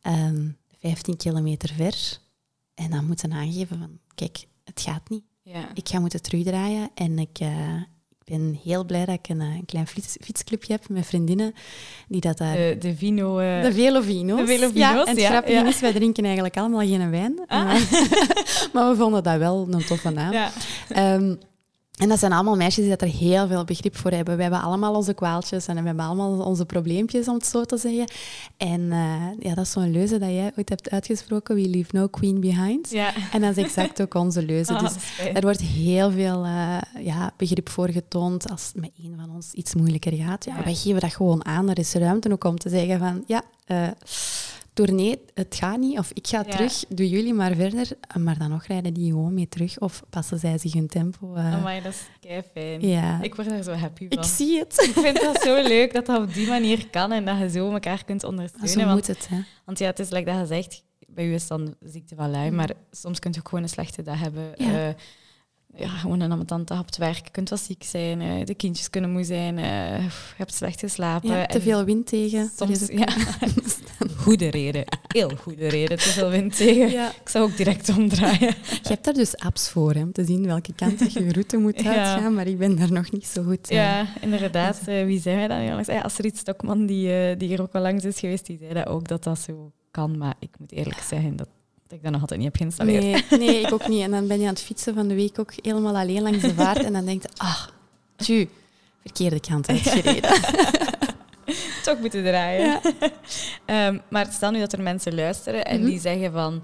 [0.00, 0.48] ehm
[0.80, 2.18] 15 kilometer ver.
[2.74, 5.74] En dan moeten aangeven van, kijk, het gaat niet Ja.
[5.74, 7.86] ik ga moeten terugdraaien en ik, eh, ik
[8.38, 11.54] ben heel blij dat ik een, een klein fiets, fietsclubje heb met vriendinnen
[12.08, 12.56] die dat daar...
[12.56, 13.40] De, de vino...
[13.40, 13.62] Uh...
[13.62, 14.40] De Velovino's.
[14.40, 15.00] De Velovino's, ja.
[15.00, 15.66] En het ja, grappige ja.
[15.66, 17.40] is, wij drinken eigenlijk allemaal geen wijn.
[17.46, 17.74] Ah.
[17.74, 17.80] Eh,
[18.72, 20.32] maar we vonden dat wel een toffe naam.
[20.32, 20.50] Ja.
[20.88, 21.34] Ehm,
[21.98, 24.36] en dat zijn allemaal meisjes die dat er heel veel begrip voor hebben.
[24.36, 27.76] We hebben allemaal onze kwaaltjes en we hebben allemaal onze probleempjes, om het zo te
[27.76, 28.04] zeggen.
[28.56, 31.54] En eh, ja, dat is zo'n leuze dat jij ooit hebt uitgesproken.
[31.54, 32.90] We leave no queen behind.
[32.90, 33.12] Ja.
[33.32, 34.72] En dat is exact ook onze leuze.
[34.82, 34.94] Ah, dus
[35.34, 39.52] er wordt heel veel eh, ja, begrip voor getoond als het met een van ons
[39.52, 40.44] iets moeilijker gaat.
[40.44, 40.64] Ja, Ja.
[40.64, 41.68] Wij geven dat gewoon aan.
[41.70, 43.24] Er is ruimte ook om te zeggen van...
[43.26, 43.88] Ja, eh
[44.72, 45.98] tournee, het gaat niet.
[45.98, 46.42] Of ik ga Ja.
[46.50, 47.88] terug, doe jullie maar verder.
[48.18, 49.78] Maar dan nog rijden die gewoon mee terug.
[49.78, 51.34] Of passen zij zich hun tempo.
[51.34, 51.54] eh.
[51.54, 52.80] Amai, dat is kei fijn.
[52.88, 53.22] ja.
[53.22, 54.18] Ik word er zo happy van.
[54.18, 54.92] Ik zie het.
[54.96, 57.72] Ik vind dat zo leuk dat dat op die manier kan en dat je zo
[57.72, 58.68] elkaar kunt ondersteunen.
[58.70, 59.40] Zo want, moet het, hè.
[59.64, 62.50] want ja, het is like dat je zegt, bij u is dan ziekte van Lyme,
[62.50, 64.54] maar soms kun je ook gewoon een slechte dag hebben.
[64.58, 64.70] Mm.
[64.70, 64.78] Ja.
[64.78, 64.94] Ja.
[65.74, 67.24] ja, gewoon een ambetante op het werk.
[67.24, 70.80] Je kunt wel ziek zijn, eh, de kindjes kunnen moe zijn, eh, je hebt slecht
[70.80, 71.30] geslapen.
[71.30, 72.50] Ja, te veel wind tegen.
[72.56, 73.06] Soms, ja.
[74.22, 76.90] Goede reden, heel goede reden, te veel wind tegen.
[76.90, 77.08] Ja.
[77.08, 78.54] Ik zou ook direct omdraaien.
[78.82, 81.82] Je hebt daar dus apps voor, hè, om te zien welke kant je route moet
[81.82, 81.94] Ja.
[81.94, 82.34] uitgaan.
[82.34, 83.76] Maar ik ben daar nog niet zo goed in.
[83.76, 84.80] Ja, inderdaad.
[84.86, 85.62] Eh, wie zijn wij dan?
[85.62, 88.58] Ja, langs- ja, Astrid Stokman, die, eh, die hier ook al langs is geweest, die
[88.58, 90.18] zei dat ook, dat dat zo kan.
[90.18, 91.48] Maar ik moet eerlijk zeggen dat,
[91.86, 93.02] dat ik dat nog altijd niet heb geïnstalleerd.
[93.30, 94.02] Nee, nee, ik ook niet.
[94.02, 96.54] En dan ben je aan het fietsen van de week ook helemaal alleen langs de
[96.54, 96.82] vaart.
[96.84, 97.66] En dan denk je, ah,
[98.16, 98.48] tju,
[99.02, 100.30] verkeerde kant uitgereden.
[101.88, 102.66] Toch moeten draaien.
[102.66, 102.80] Ja.
[103.66, 105.88] Ehm, maar stel nu dat er mensen luisteren en Mhm.
[105.90, 106.62] die zeggen van...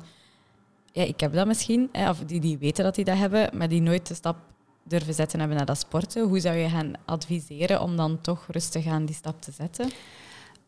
[0.92, 1.88] Ja, ik heb dat misschien.
[1.92, 4.37] Hè, of die, die weten dat die dat hebben, maar die nooit de stap
[4.85, 6.22] durven zetten hebben naar dat sporten.
[6.28, 9.90] Hoe zou je hen adviseren om dan toch rustig aan die stap te zetten?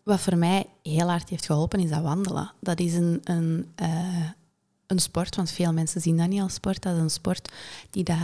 [0.03, 2.53] Wat voor mij heel hard heeft geholpen, is dat wandelen.
[2.61, 4.25] Dat is een, een, eh,
[4.87, 6.83] een sport, want veel mensen zien dat niet als sport.
[6.83, 7.53] Dat is een sport
[7.91, 8.17] die dat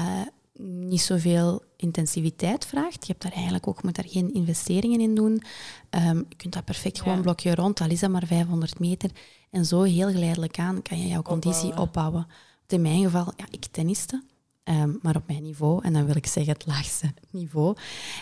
[0.58, 3.06] niet zoveel intensiviteit vraagt.
[3.06, 5.42] Je hebt daar eigenlijk ook, moet daar geen investeringen in doen.
[5.90, 7.22] Ehm, je kunt dat perfect gewoon Ja.
[7.22, 9.10] blokje rond, al is dat maar 500 meter.
[9.50, 12.26] En zo heel geleidelijk aan kan je jouw conditie Opbouwen.
[12.68, 14.22] in mijn geval, ja, ik tenniste,
[14.64, 17.76] ehm, maar op mijn niveau, en dan wil ik zeggen het laagste niveau,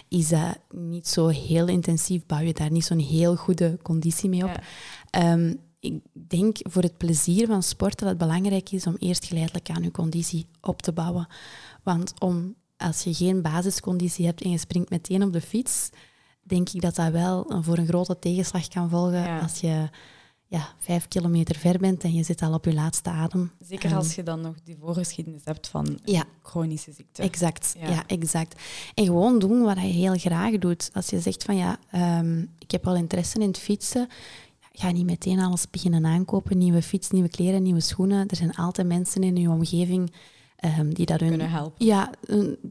[0.09, 4.45] is dat niet zo heel intensief, bouw je daar niet zo'n heel goede conditie mee
[4.45, 4.51] op.
[4.51, 4.63] Ja.
[5.11, 9.71] Ehm, ik denk voor het plezier van sporten dat het belangrijk is om eerst geleidelijk
[9.71, 11.27] aan je conditie op te bouwen.
[11.85, 15.91] Want om, als je geen basisconditie hebt en je springt meteen op de fiets,
[16.43, 19.39] denk ik dat dat wel voor een grote tegenslag kan volgen Ja.
[19.39, 19.89] als je
[20.47, 23.51] ja, vijf kilometer ver bent en je zit al op je laatste adem.
[23.61, 26.25] Zeker als je dan nog die voorgeschiedenis hebt van Ja.
[26.43, 27.23] chronische ziekte.
[27.23, 27.89] Exact, Ja.
[27.89, 28.07] ja.
[28.07, 28.63] exact.
[28.95, 30.91] En gewoon doen wat je heel graag doet.
[30.93, 34.09] Als je zegt van ja, ehm, ik heb wel interesse in het fietsen,
[34.73, 36.59] ga niet meteen alles beginnen aankopen.
[36.59, 38.29] Nieuwe fiets, nieuwe kleren, nieuwe schoenen.
[38.29, 40.13] Er zijn altijd mensen in je omgeving
[40.65, 41.29] ehm, die dat hun...
[41.29, 41.87] kunnen helpen.
[41.87, 42.11] Ja,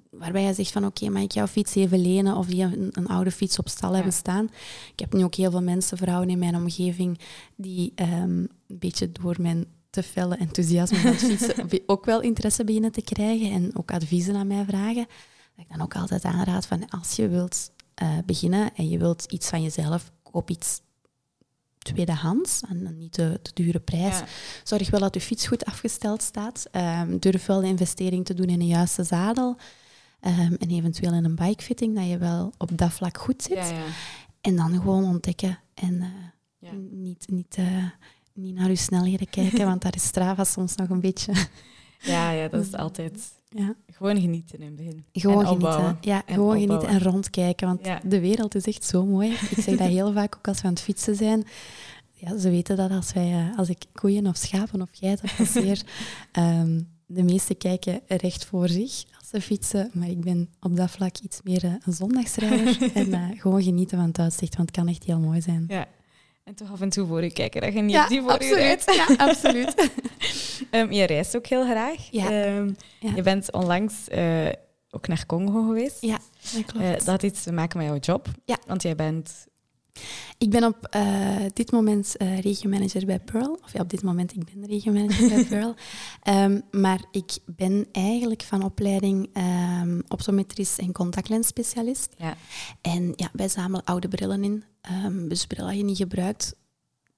[0.10, 3.08] waarbij je zegt van oké, mag ik jouw fiets even lenen of die een, een
[3.08, 3.96] oude fiets op stal Ja.
[3.96, 4.46] hebben staan.
[4.94, 7.20] Ik heb nu ook heel veel mensen, vrouwen in mijn omgeving,
[7.56, 12.64] die ehm, een beetje door mijn te felle enthousiasme van het fietsen ook wel interesse
[12.64, 15.06] beginnen te krijgen en ook adviezen aan mij vragen.
[15.56, 19.26] Dat ik dan ook altijd aanraad van als je wilt eh, beginnen en je wilt
[19.32, 20.82] iets van jezelf, koop iets
[21.84, 24.18] tweedehands en niet de, de dure prijs.
[24.18, 24.26] Ja.
[24.64, 26.68] Zorg wel dat je fiets goed afgesteld staat.
[26.72, 29.58] Ehm, durf wel de investering te doen in een juiste zadel.
[30.20, 33.58] Ehm, en eventueel in een bikefitting, dat je wel op dat vlak goed zit.
[33.58, 33.86] Ja, ja.
[34.42, 36.02] En dan gewoon ontdekken en
[36.60, 37.86] eh, niet, niet, eh,
[38.34, 41.34] niet naar je snelheden kijken, want daar is Strava soms nog een beetje...
[42.00, 45.04] Ja, ja, dat is altijd Ja, gewoon genieten in het begin.
[45.14, 45.98] gewoon en genieten.
[46.02, 46.80] Ja, En gewoon opbouwen.
[46.88, 48.02] genieten en rondkijken, want Ja.
[48.04, 49.32] de wereld is echt zo mooi.
[49.32, 51.44] Ik zeg dat heel vaak ook als we aan het fietsen zijn.
[52.14, 55.82] Ja, ze weten dat als, wij, eh, als ik koeien of schapen of geiten passeer,
[56.32, 59.90] ehm, de meesten kijken recht voor zich als ze fietsen.
[59.94, 62.78] Maar ik ben op dat vlak iets meer eh, een zondagsrijder.
[62.94, 65.66] en eh, gewoon genieten van het uitzicht, want het kan echt heel mooi zijn.
[65.68, 65.88] Ja.
[66.44, 68.36] En toch af en toe voor je kijken dat je niet Ja, die voor je
[68.38, 68.58] absoluut.
[68.58, 68.96] rijdt.
[68.96, 69.74] Ja, absoluut.
[70.72, 72.08] Ehm, je reist ook heel graag.
[72.12, 72.32] Ja.
[72.32, 73.12] Ehm, Ja.
[73.16, 74.48] Je bent onlangs eh,
[74.90, 76.02] ook naar Congo geweest.
[76.02, 76.18] Ja,
[76.54, 76.86] dat klopt.
[76.86, 78.28] Eh, dat had iets te maken met jouw job.
[78.46, 78.58] Ja.
[78.68, 79.48] Want jij bent...
[80.38, 83.60] Ik ben op eh, dit moment eh regiomanager bij Pearl.
[83.64, 85.76] Of ja, op dit moment, ik ben regiomanager bij Pearl.
[86.22, 92.14] Ehm, maar ik ben eigenlijk van opleiding ehm optometrist en contactlensspecialist.
[92.18, 92.36] Ja.
[92.82, 94.64] En ja, wij zamelen oude brillen in.
[94.82, 96.56] Ehm dus brillen die je niet gebruikt,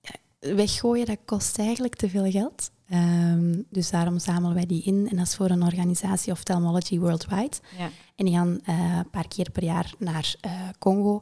[0.02, 0.16] ja,
[0.56, 2.72] weggooien, dat kost eigenlijk te veel geld.
[2.90, 5.08] Ehm, dus daarom zamelen wij die in.
[5.10, 7.58] En dat is voor een organisatie Ophthalmology Worldwide.
[7.78, 7.90] Ja.
[8.16, 11.22] En die gaan eh, een paar keer per jaar naar eh, Congo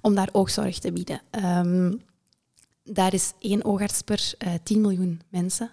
[0.00, 1.20] om daar oogzorg te bieden.
[1.30, 1.92] Ehm,
[2.84, 5.70] daar is één oogarts per eh 10 miljoen mensen.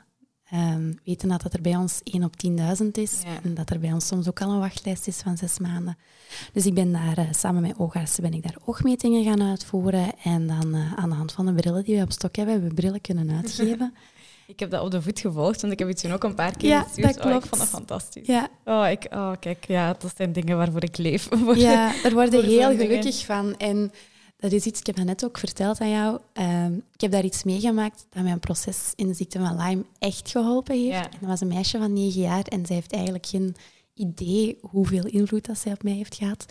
[0.54, 3.22] Um, weten dat het er bij ons 1 op 10.000 is.
[3.44, 5.98] En dat er bij ons soms ook al een wachtlijst is van zes maanden.
[6.52, 10.12] Dus ik ben daar uh, samen met oogartsen ben ik daar oogmetingen gaan uitvoeren.
[10.24, 12.72] En dan uh, aan de hand van de brillen die we op stok hebben, hebben
[12.72, 13.94] we brillen kunnen uitgeven.
[14.54, 16.58] ik heb dat op de voet gevolgd, want ik heb het toen ook een paar
[16.58, 17.08] keer ja, gestuurd.
[17.08, 17.36] Dat klopt.
[17.36, 18.28] Oh, ik vond dat fantastisch.
[18.28, 18.50] Ja.
[18.66, 21.30] Oh, ik, oh, kijk, ja, dat zijn dingen waarvoor ik leef.
[21.56, 23.58] ja, daar word je heel gelukkig van.
[23.58, 23.92] En
[24.38, 26.20] dat is iets, ik heb dat net ook verteld aan jou.
[26.34, 30.30] Ehm, ik heb daar iets meegemaakt dat mijn proces in de ziekte van Lyme echt
[30.30, 30.96] geholpen heeft.
[30.96, 33.56] En dat was een meisje van negen jaar en zij heeft eigenlijk geen
[33.94, 36.46] idee hoeveel invloed dat zij op mij heeft gehad.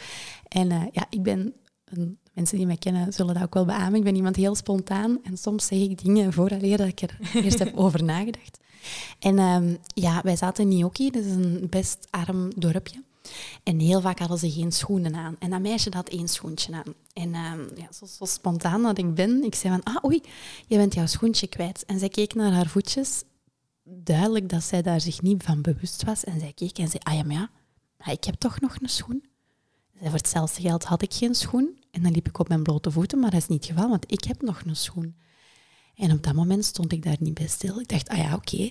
[0.48, 3.94] En uh, ja, ik ben, een, mensen die mij kennen zullen dat ook wel beamen,
[3.94, 7.58] ik ben iemand heel spontaan en soms zeg ik dingen vooraleer dat ik er eerst
[7.58, 8.58] heb over nagedacht.
[9.18, 13.02] En um, ja, wij zaten in Nyoki, dat is een best arm dorpje.
[13.62, 15.36] En heel vaak hadden ze geen schoenen aan.
[15.38, 16.94] En dat meisje had één schoentje aan.
[17.12, 20.22] En uh, ja, zo, zo, spontaan dat ik ben, ik zei van, ah oei,
[20.66, 21.84] je bent jouw schoentje kwijt.
[21.84, 23.22] En zij keek naar haar voetjes,
[23.84, 26.24] duidelijk dat zij daar zich niet van bewust was.
[26.24, 27.50] En zij keek en zei, ah ja, maar
[27.98, 29.24] ja, ik heb toch nog een schoen.
[29.98, 31.81] Zij, voor hetzelfde geld had ik geen schoen.
[31.92, 34.12] En dan liep ik op mijn blote voeten, maar dat is niet het geval, want
[34.12, 35.16] ik heb nog een schoen.
[35.94, 37.80] En op dat moment stond ik daar niet bij stil.
[37.80, 38.70] Ik dacht, ah ja, oké.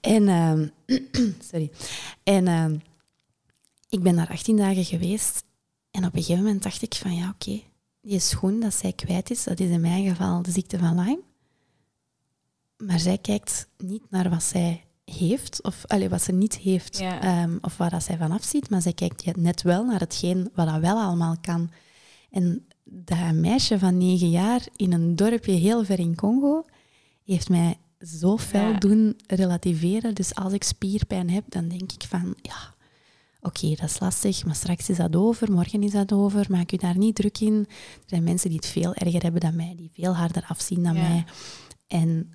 [0.00, 0.98] En, uh,
[1.50, 1.70] sorry.
[2.22, 2.46] En...
[2.46, 2.80] Uh,
[3.94, 5.44] ik ben daar 18 dagen geweest
[5.90, 7.62] en op een gegeven moment dacht ik van ja, oké,
[8.00, 11.22] die schoen dat zij kwijt is, dat is in mijn geval de ziekte van Lyme.
[12.76, 17.58] Maar zij kijkt niet naar wat zij heeft, of allee, wat ze niet heeft, ehm,
[17.60, 20.80] of waar dat zij van afziet, maar zij kijkt net wel naar hetgeen wat dat
[20.80, 21.70] wel allemaal kan.
[22.34, 26.64] En dat meisje van negen jaar in een dorpje heel ver in Congo
[27.24, 30.14] heeft mij zo fel doen relativeren.
[30.14, 32.74] Dus als ik spierpijn heb, dan denk ik van ja,
[33.40, 36.78] oké, dat is lastig, maar straks is dat over, morgen is dat over, maak je
[36.78, 37.66] daar niet druk in.
[37.68, 40.94] Er zijn mensen die het veel erger hebben dan mij, die veel harder afzien dan
[40.94, 41.24] mij.
[41.86, 42.30] En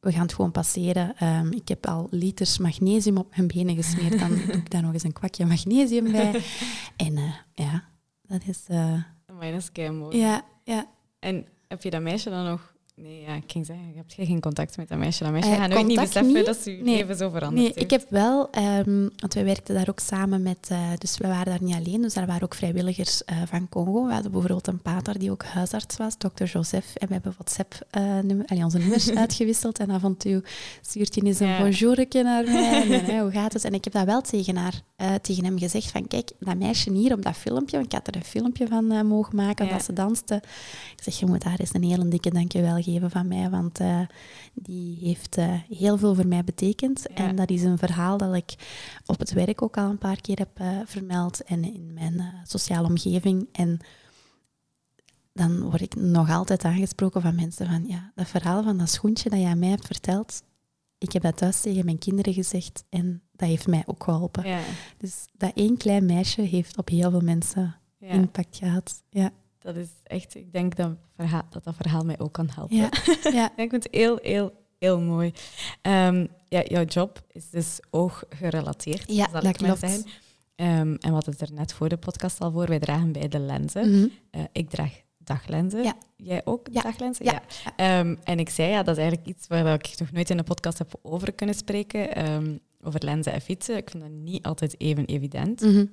[0.00, 1.16] we gaan het gewoon passeren.
[1.16, 4.92] Ehm, ik heb al liters magnesium op mijn benen gesmeerd, dan doe ik daar nog
[4.92, 6.42] eens een kwakje magnesium bij.
[7.06, 7.88] En uh, ja,
[8.22, 8.64] dat is...
[8.70, 9.02] Uh,
[9.40, 10.16] dat is mooi.
[10.16, 10.86] Ja, ja.
[11.18, 14.40] En heb je dat meisje dan nog Nee, ja, ik ging zeggen, je hebt geen
[14.40, 15.22] contact met dat meisje.
[15.22, 16.96] Dat meisje uh, gaat nooit niet beseffen dat ze je nee.
[16.96, 18.50] leven zo veranderd Nee, ik heb wel,
[18.86, 22.02] um, want wij werkten daar ook samen met, uh, dus we waren daar niet alleen,
[22.02, 24.06] dus daar waren ook vrijwilligers uh, van Congo.
[24.06, 28.52] We hadden bijvoorbeeld een pater die ook huisarts was, dokter Joseph, en we hebben WhatsApp-nummer,
[28.52, 30.42] uh, onze nummers uitgewisseld en af en toe
[30.80, 31.58] stuurt hij eens een ja.
[31.58, 33.64] bonjourke naar mij en, hoe gaat het?
[33.64, 34.80] En ik heb dat wel tegen, haar,
[35.22, 38.16] tegen hem gezegd van, kijk, dat meisje hier op dat filmpje, want ik had er
[38.16, 39.72] een filmpje van mogen maken, ja.
[39.72, 40.34] dat ze danste.
[40.96, 44.00] Ik zeg, je moet daar eens een hele dikke dankjewel geven van mij, want uh,
[44.54, 47.06] die heeft uh, heel veel voor mij betekend.
[47.06, 48.54] En dat is een verhaal dat ik
[49.06, 52.88] op het werk ook al een paar keer heb uh, vermeld en in mijn sociale
[52.88, 53.48] omgeving.
[53.52, 53.78] En
[55.32, 59.30] dan word ik nog altijd aangesproken van mensen van, ja, dat verhaal van dat schoentje
[59.30, 60.42] dat aan mij hebt verteld,
[60.98, 64.48] ik heb dat thuis tegen mijn kinderen gezegd en dat heeft mij ook geholpen.
[64.48, 64.60] Ja.
[64.98, 69.02] Dus dat één klein meisje heeft op heel veel mensen impact gehad.
[69.10, 69.32] Ja.
[69.66, 72.76] Dat is echt, ik denk dat verhaal, dat, dat verhaal mij ook kan helpen.
[72.76, 72.88] Ja.
[73.38, 73.50] ja.
[73.56, 75.32] ik vind het heel, heel, heel mooi.
[75.82, 80.04] Um, ja, jouw job is dus ooggerelateerd, ja, zal ik maar zeggen.
[80.56, 83.90] Um, en wat het er net voor de podcast al voor, wij dragen beide lenzen.
[83.90, 85.82] Mm uh, ik draag daglenzen.
[85.82, 85.94] Ja.
[86.16, 86.82] Jij ook ja.
[86.82, 87.24] daglenzen?
[87.24, 87.42] Ja.
[87.76, 87.98] ja.
[87.98, 90.42] Um, en ik zei, ja, dat is eigenlijk iets waar ik nog nooit in de
[90.42, 92.32] podcast heb over kunnen spreken.
[92.32, 93.76] Um, over lenzen en fietsen.
[93.76, 95.60] Ik vind dat niet altijd even evident.
[95.60, 95.90] Mm -hmm.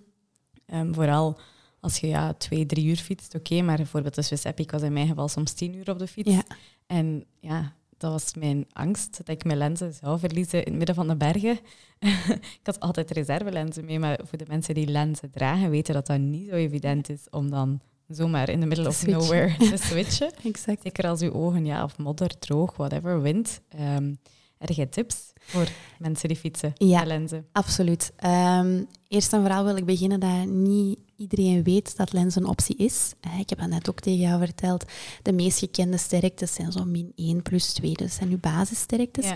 [0.79, 1.39] um, vooral
[1.83, 4.93] als je ja, twee, drie uur fietst, oké, maar bijvoorbeeld de Swiss Epic was in
[4.93, 6.31] mijn geval soms tien uur op de fiets.
[6.31, 6.43] Ja.
[6.87, 10.95] En ja, dat was mijn angst, dat ik mijn lenzen zou verliezen in het midden
[10.95, 11.59] van de bergen.
[12.59, 16.19] ik had altijd reservelenzen mee, maar voor de mensen die lenzen dragen, weten dat dat
[16.19, 20.31] niet zo evident is om dan zomaar in de middle of nowhere te switchen.
[20.43, 20.81] exact.
[20.81, 23.61] Zeker als uw ogen, ja, of modder, droog, whatever, wind.
[23.79, 24.19] Um,
[24.57, 25.67] heb je tips voor
[25.99, 27.45] mensen die fietsen ja, lenzen?
[27.51, 28.11] absoluut.
[28.25, 32.75] Um, eerst en vooral wil ik beginnen dat niet iedereen weet dat lens een optie
[32.75, 33.13] is.
[33.39, 34.85] Ik heb dat net ook tegen jou verteld.
[35.21, 37.93] De meest gekende sterktes zijn zo min 1 plus 2.
[37.93, 39.31] Dus dat zijn uw basissterktes.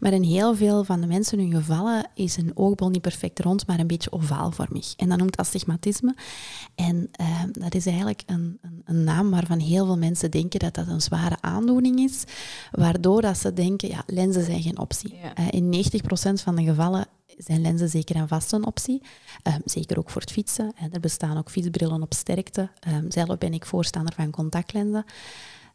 [0.00, 3.66] Maar in heel veel van de mensen hun gevallen is een oogbol niet perfect rond,
[3.66, 4.94] maar een beetje ovaalvormig.
[4.96, 6.14] En dat noemt astigmatisme.
[6.74, 10.74] En uh, dat is eigenlijk een, een, een, naam waarvan heel veel mensen denken dat
[10.74, 12.24] dat een zware aandoening is.
[12.70, 15.14] Waardoor dat ze denken, ja, lenzen zijn geen optie.
[15.14, 19.02] Uh, in 90% van de gevallen zijn lenzen zeker en vast een optie.
[19.46, 20.72] Um, zeker ook voor het fietsen.
[20.92, 22.70] Er bestaan ook fietsbrillen op sterkte.
[22.88, 25.04] Um, zelf ben ik voorstander van contactlenzen.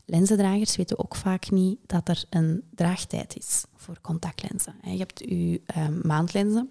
[0.06, 4.76] Lenzendragers weten ook vaak niet dat er een draagtijd is voor contactlenzen.
[4.82, 6.70] Je hebt je um, maandlenzen.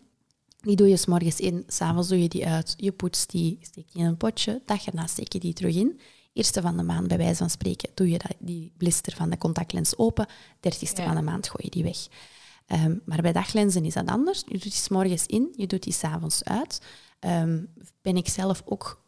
[0.61, 2.75] Die doe je s morgens in, s'avonds doe je die uit.
[2.77, 4.63] Je poetst die, steek die in een potje.
[4.65, 6.01] Dag erna steek je die terug in.
[6.33, 9.99] Eerste van de maand, bij wijze van spreken, doe je die blister van de contactlens
[9.99, 10.27] open.
[10.61, 11.07] Dertigste ja.
[11.07, 11.99] van de maand gooi je die weg.
[12.67, 14.43] Ehm, maar bij daglenzen is dat anders.
[14.47, 16.81] Je doet die 's morgens in, je doet die s'avonds uit.
[17.19, 17.63] Ehm,
[18.03, 19.03] ben ik zelf ook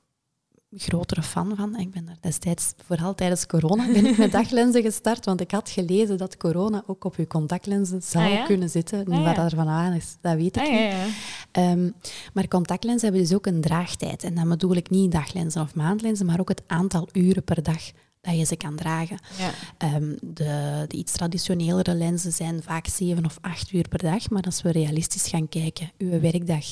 [0.79, 1.77] grotere fan van.
[1.77, 5.71] Ik ben daar destijds, vooral tijdens corona, ben ik met daglenzen gestart, want ik had
[5.71, 8.45] gelezen dat corona ook op je contactlenzen zou Ah, ja?
[8.45, 9.05] kunnen zitten.
[9.11, 9.45] Nu Ah, wat ja.
[9.45, 10.79] er van aan is, dat weet ik Ah, niet.
[10.81, 11.07] ja.
[11.53, 11.91] Ehm,
[12.33, 14.25] maar contactlenzen hebben dus ook een draagtijd.
[14.25, 17.91] En dan bedoel ik niet daglenzen of maandlenzen, maar ook het aantal uren per dag
[18.27, 19.19] dat je ze kan dragen.
[19.39, 19.51] Ja.
[19.79, 24.31] Ehm, de, de iets traditionelere lenzen zijn vaak zeven of acht uur per dag.
[24.31, 26.65] Maar als we realistisch gaan kijken, uw werkdag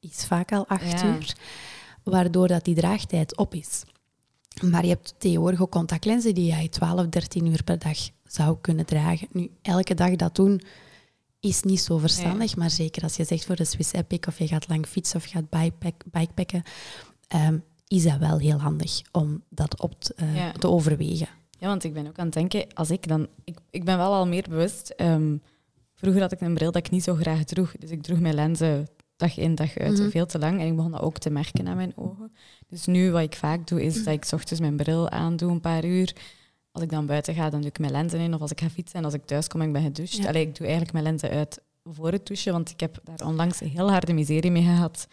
[0.00, 1.06] is vaak al acht Ja.
[1.06, 1.36] uur.
[2.02, 3.82] Waardoor dat die draagtijd op is.
[4.60, 8.86] Maar je hebt tegenwoordig ook contactlenzen die je 12, 13 uur per dag zou kunnen
[8.86, 9.28] dragen.
[9.32, 10.60] Nu, elke dag dat doen
[11.40, 12.56] is niet zo verstandig.
[12.56, 15.26] Maar zeker als je zegt voor de Swiss Epic of je gaat lang fietsen of
[15.26, 16.62] je gaat bikepack, bikepacken,
[17.28, 17.58] ehm,
[17.96, 20.52] is dat wel heel handig om dat op te, eh, Ja.
[20.52, 21.28] te overwegen.
[21.50, 23.28] Ja, want ik ben ook aan het denken, als ik dan...
[23.44, 24.88] Ik, ik ben wel al meer bewust.
[24.96, 25.36] ehm,
[25.94, 27.72] vroeger had ik een bril dat ik niet zo graag droeg.
[27.78, 30.10] Dus ik droeg mijn lenzen dag in, dag uit, Mhm.
[30.10, 30.60] veel te lang.
[30.60, 32.32] En ik begon dat ook te merken aan mijn ogen.
[32.68, 35.84] Dus nu, wat ik vaak doe, is dat ik ochtends mijn bril aandoe, een paar
[35.84, 36.12] uur.
[36.72, 38.34] Als ik dan buiten ga, dan doe ik mijn lenzen in.
[38.34, 40.16] Of als ik ga fietsen en als ik thuis kom en ik ben gedoucht.
[40.16, 40.26] Ja.
[40.28, 43.60] Allee, ik doe eigenlijk mijn lenzen uit voor het douchen, want ik heb daar onlangs
[43.60, 45.06] heel harde miserie mee gehad.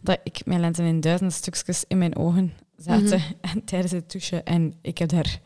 [0.00, 4.44] Dat ik mijn lenzen in duizend stukjes in mijn ogen zaten en tijdens het douchen.
[4.44, 5.40] En ik heb daar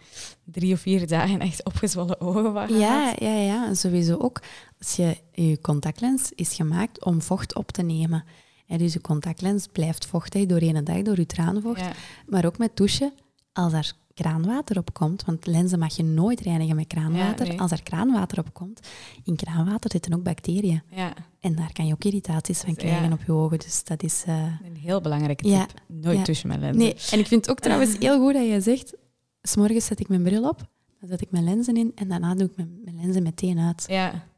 [0.44, 4.40] drie of vier dagen echt opgezwollen ogen van Ja, ja, ja, sowieso ook.
[4.78, 8.24] Als je, je contactlens is gemaakt om vocht op te nemen.
[8.66, 11.80] En dus je contactlens blijft vochtig doorheen de dag, door je traanvocht.
[11.80, 11.92] Ja.
[12.26, 13.12] Maar ook met douchen,
[13.52, 17.44] als er kraanwater op komt, want lenzen mag je nooit reinigen met kraanwater.
[17.46, 17.60] Ja, nee.
[17.60, 18.80] Als er kraanwater op komt,
[19.24, 20.82] in kraanwater zitten ook bacteriën.
[20.90, 22.88] ja, En daar kan je ook irritaties van Dus, ja.
[22.88, 23.58] krijgen op je ogen.
[23.58, 24.22] Dus dat is...
[24.26, 25.80] eh, een heel belangrijke tip.
[25.86, 26.78] Nooit douchen met lenzen.
[26.82, 28.94] Nee, en ik vind het ook trouwens heel goed dat je zegt,
[29.42, 30.68] s'morgens zet ik mijn bril op,
[31.00, 33.84] dan zet ik mijn lenzen in en daarna doe ik mijn, mijn lenzen meteen uit.
[33.88, 34.28] Ja.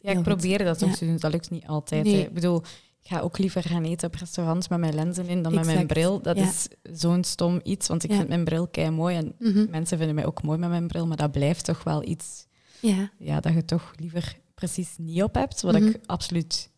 [0.00, 0.24] Ja, ik goed.
[0.24, 1.16] probeer dat doen.
[1.18, 2.04] Dat lukt niet altijd.
[2.04, 2.22] Nee.
[2.22, 2.62] Ik bedoel,
[3.08, 6.20] ga ook liever gaan eten op restaurants met mijn lenzen in dan met mijn bril.
[6.22, 6.42] Dat Ja.
[6.48, 8.16] is zo'n stom iets, want ik Ja.
[8.16, 9.66] vind mijn bril kei mooi en Mhm.
[9.70, 12.46] mensen vinden mij ook mooi met mijn bril, maar dat blijft toch wel iets
[12.80, 15.60] Ja, ja, dat je toch liever precies niet op hebt.
[15.62, 15.86] Wat Mhm.
[15.86, 16.70] ik absoluut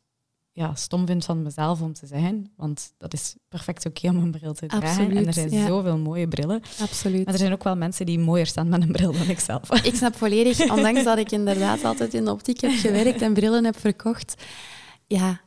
[0.53, 4.31] ja, stom vind van mezelf om te zeggen, want dat is perfect oké om een
[4.31, 5.17] bril te dragen.
[5.17, 5.67] En er zijn ja.
[5.67, 6.63] zoveel mooie brillen.
[6.81, 7.25] absoluut.
[7.25, 9.71] Maar er zijn ook wel mensen die mooier staan met een bril dan ik zelf.
[9.85, 13.65] Ik snap volledig, ondanks dat ik inderdaad altijd in de optiek heb gewerkt en brillen
[13.65, 14.35] heb verkocht.
[15.07, 15.41] Ja,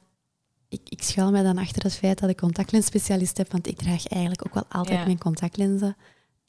[0.74, 4.08] ik, ik schuil mij dan achter het feit dat ik contactlensspecialist heb, want ik draag
[4.08, 5.06] eigenlijk ook wel altijd Ja.
[5.06, 5.96] mijn contactlenzen,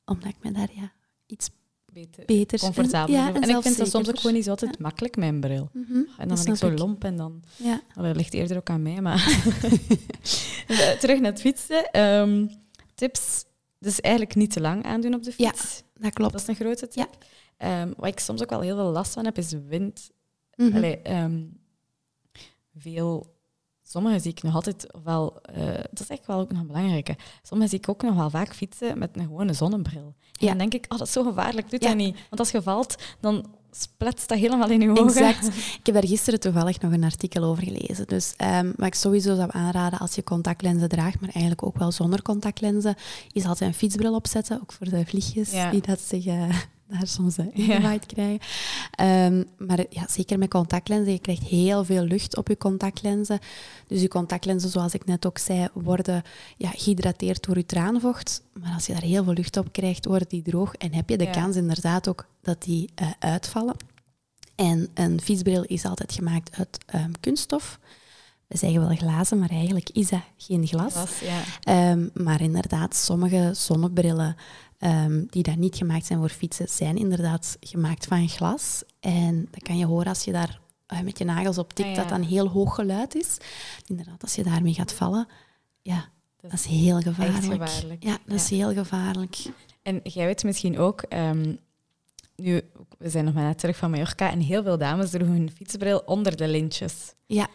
[0.04, 0.92] omdat ik me daar ja,
[1.26, 1.50] iets
[1.92, 2.24] Beter.
[2.24, 2.58] beter...
[2.58, 3.14] Comfortabel.
[3.14, 5.68] Ja, en, ik vind dat soms ook gewoon niet zo altijd makkelijk, mijn bril.
[5.72, 7.42] Mhm, En dan ben ik zo lomp en dan...
[7.56, 7.80] Ja.
[7.96, 9.22] Oh, dat ligt eerder ook aan mij, maar...
[10.66, 11.90] Eh, Terug naar het fietsen.
[11.90, 12.46] Ehm,
[12.94, 13.44] tips.
[13.78, 15.82] Dus eigenlijk niet te lang aandoen op de Ja, fiets.
[15.94, 16.32] Dat klopt.
[16.32, 17.24] Dat is een grote tip.
[17.56, 20.10] Ehm, wat ik soms ook wel heel veel last van heb, is wind.
[20.56, 20.76] Mhm.
[20.76, 21.42] Allee, ehm,
[22.76, 23.33] veel...
[23.88, 25.36] Sommigen zie ik nog altijd wel...
[25.42, 27.16] eh, dat is echt wel ook nog een belangrijke.
[27.42, 30.14] Sommigen zie ik ook nog wel vaak fietsen met een gewone zonnebril.
[30.32, 30.48] En Ja.
[30.48, 31.70] dan denk ik, oh, dat is zo gevaarlijk.
[31.70, 31.88] Doe Ja.
[31.88, 32.14] dat niet.
[32.14, 35.04] Want als je valt, dan spletst dat helemaal in je ogen.
[35.26, 35.46] Exact.
[35.80, 38.06] Ik heb daar gisteren toevallig nog een artikel over gelezen.
[38.06, 41.92] Dus ehm, wat ik sowieso zou aanraden als je contactlenzen draagt, maar eigenlijk ook wel
[41.92, 42.94] zonder contactlenzen,
[43.32, 44.60] is altijd een fietsbril opzetten.
[44.60, 45.70] Ook voor de vliegjes Ja.
[45.70, 46.48] die dat zich eh,
[46.88, 47.52] daar soms uh, Ja.
[47.74, 48.40] ingewaaid krijgen.
[48.90, 51.12] Ehm, maar ja, zeker met contactlenzen.
[51.12, 53.38] Je krijgt heel veel lucht op je contactlenzen.
[53.86, 56.22] Dus je contactlenzen, zoals ik net ook zei, worden
[56.56, 58.42] ja, gehydrateerd door je traanvocht.
[58.52, 60.74] Maar als je daar heel veel lucht op krijgt, worden die droog.
[60.74, 61.30] En heb je de Ja.
[61.30, 63.76] kans inderdaad ook dat die eh, uitvallen.
[64.54, 67.78] En een fietsbril is altijd gemaakt uit ehm, kunststof.
[68.46, 70.92] We zeggen wel glazen, maar eigenlijk is dat geen glas.
[70.92, 71.40] Glas, ja.
[71.62, 74.36] Ehm, maar inderdaad, sommige zonnebrillen
[74.84, 78.82] ehm, die daar niet gemaakt zijn voor fietsen, zijn inderdaad gemaakt van glas.
[79.00, 81.94] En dan kan je horen als je daar eh, met je nagels op tikt, Ah,
[81.94, 82.00] ja.
[82.00, 83.36] dat dat een heel hoog geluid is.
[83.86, 85.28] Inderdaad, als je daarmee gaat vallen,
[85.82, 86.08] ja,
[86.40, 87.44] Dat dat is heel gevaarlijk.
[87.44, 88.02] gevaarlijk.
[88.04, 89.36] Ja, dat is heel gevaarlijk.
[89.82, 91.54] En jij weet misschien ook, ehm,
[92.36, 92.60] nu,
[92.98, 95.98] we zijn nog maar net terug van Mallorca en heel veel dames droegen hun fietsbril
[95.98, 97.14] onder de lintjes.
[97.26, 97.48] Ja,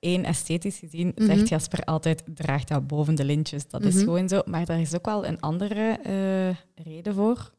[0.00, 1.26] Eén, esthetisch gezien, Mhm.
[1.26, 3.68] zegt Jasper altijd, draag dat boven de lintjes.
[3.68, 4.04] Dat is Mhm.
[4.04, 4.40] gewoon zo.
[4.44, 7.52] Maar daar is ook wel een andere eh, reden voor.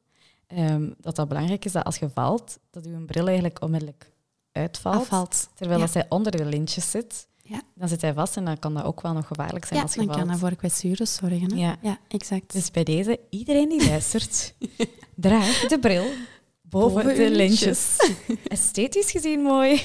[0.47, 4.11] Ehm, dat dat belangrijk is dat als je valt, dat je bril eigenlijk onmiddellijk
[4.51, 4.95] uitvalt.
[4.95, 5.49] afvalt.
[5.53, 5.85] Terwijl Ja.
[5.85, 7.61] als hij onder de lintjes zit, Ja.
[7.75, 9.93] dan zit hij vast en dan kan dat ook wel nog gevaarlijk zijn Ja, als
[9.93, 10.19] je dan valt.
[10.19, 11.51] kan dat voor kwetsures zorgen.
[11.53, 11.59] Hè?
[11.61, 11.77] Ja.
[11.81, 12.53] ja, exact.
[12.53, 14.53] Dus bij deze, iedereen die luistert,
[15.15, 16.05] draag de bril
[16.61, 17.97] boven, Boven de lintjes.
[18.47, 19.81] Esthetisch gezien mooi,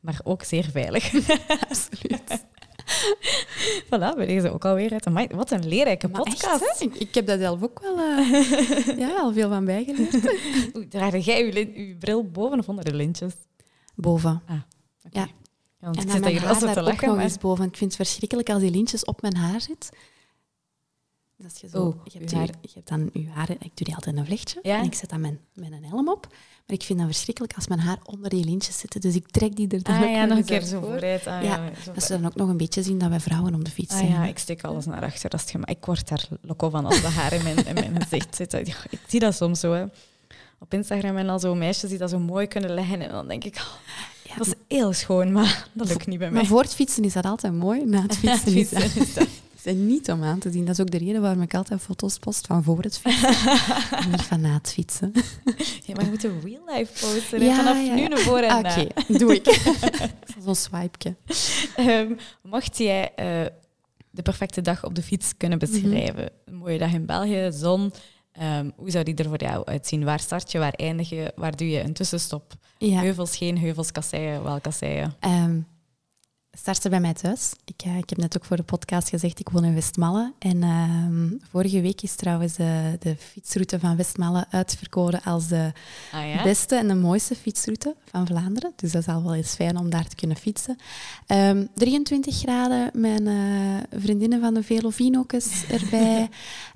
[0.00, 1.12] maar ook zeer veilig.
[1.68, 2.46] Absoluut.
[3.90, 5.06] voilà, bij deze ook alweer uit.
[5.06, 6.80] Amai, wat een leerrijke Maar podcast.
[6.80, 10.90] ik, ik heb daar zelf ook wel eh, ja, al veel van bijgeleerd.
[10.90, 13.32] Draag jij uw, bril boven of onder de lintjes?
[13.94, 14.42] Boven.
[14.46, 14.60] Ah.
[15.06, 15.18] Oké.
[15.18, 15.28] Ja.
[15.80, 17.06] Ja, want en ik zit daar mijn hier te ook lachen.
[17.06, 17.64] nog maar- eens boven.
[17.64, 19.90] Ik vind het verschrikkelijk als die lintjes op mijn haar zitten.
[21.44, 22.46] Als je, zo, Oeh, je, hebt uw haar.
[22.60, 24.78] je hebt dan je haar, ik doe die altijd in een vlechtje Ja?
[24.78, 26.26] en ik zet dan mijn, mijn helm op.
[26.68, 29.00] Maar ik vind dat verschrikkelijk als mijn haar onder die lintjes zitten.
[29.00, 30.88] Dus ik trek die er dan Ah ook ja, nog een keer zo voor.
[30.90, 31.26] vooruit.
[31.26, 33.54] Ah, Ja, ja, zo Dat ze dan ook nog een beetje zien dat wij vrouwen
[33.54, 34.10] op de fiets Ah zijn.
[34.10, 35.30] ja, ik steek alles naar achter.
[35.30, 38.02] Dat is het ik word daar loco van als de haar in mijn, in mijn
[38.02, 38.66] gezicht zitten.
[38.66, 39.72] Ja, Ik zie dat soms zo.
[39.72, 39.84] Hè.
[40.58, 43.00] Op Instagram en al zo meisjes die dat zo mooi kunnen leggen.
[43.00, 43.72] En dan denk ik, oh,
[44.24, 46.40] Ja, dat is heel schoon, maar dat lukt niet bij mij.
[46.40, 47.84] maar voor het fietsen is dat altijd mooi.
[47.84, 49.28] Na het fietsen Fietsen is dat-
[49.62, 50.64] dat niet om aan te zien.
[50.64, 53.28] Dat is ook de reden waarom ik altijd foto's post van voor het fietsen.
[53.98, 55.12] en niet van na het fietsen.
[55.84, 57.40] Ja, maar je moet een real life posten.
[57.40, 57.46] hè.
[57.46, 58.86] Ja, Vanaf ja, nu naar voren en Oké,
[59.18, 59.60] doe ik.
[60.44, 61.16] Zo'n swipeje.
[61.76, 63.46] Ehm, mocht jij eh,
[64.10, 65.70] de perfecte dag op de fiets kunnen Mhm.
[65.70, 66.30] beschrijven?
[66.44, 67.92] Een mooie dag in België, zon.
[68.32, 70.04] ehm, hoe zou die er voor jou uitzien?
[70.04, 70.58] Waar start je?
[70.58, 71.32] Waar eindig je?
[71.36, 72.52] Waar doe je een tussenstop?
[72.78, 72.98] Ja.
[73.00, 75.14] Heuvels, geen heuvels, kasseien, wel kasseien?
[75.20, 75.60] Ehm
[76.52, 77.52] startte bij mij thuis.
[77.64, 80.32] Ik, eh, ik heb net ook voor de podcast gezegd, ik woon in Westmalle.
[80.38, 85.72] En ehm, vorige week is trouwens de, de fietsroute van Westmalle uitverkoren als de
[86.12, 86.42] Ah ja?
[86.42, 88.72] beste en de mooiste fietsroute van Vlaanderen.
[88.76, 90.76] Dus dat is al wel eens fijn om daar te kunnen fietsen.
[91.26, 96.28] Ehm 23 graden, mijn eh, vriendinnen van de Velovino's erbij.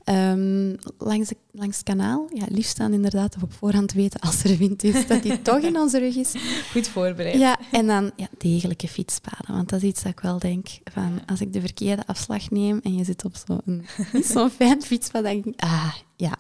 [0.04, 2.28] Ehm, langs, de, langs het kanaal.
[2.34, 5.78] Ja, liefst dan inderdaad op voorhand weten als er wind is, dat die toch in
[5.78, 6.34] onze rug is.
[6.72, 7.38] Goed voorbereid.
[7.38, 9.54] Ja, en dan ja, degelijke fietspaden.
[9.54, 12.80] Want dat is iets dat ik wel denk, van als ik de verkeerde afslag neem
[12.82, 13.86] en je zit op zo'n
[14.32, 16.34] zo'n fijn fietspad, dan denk ik, ah, ja,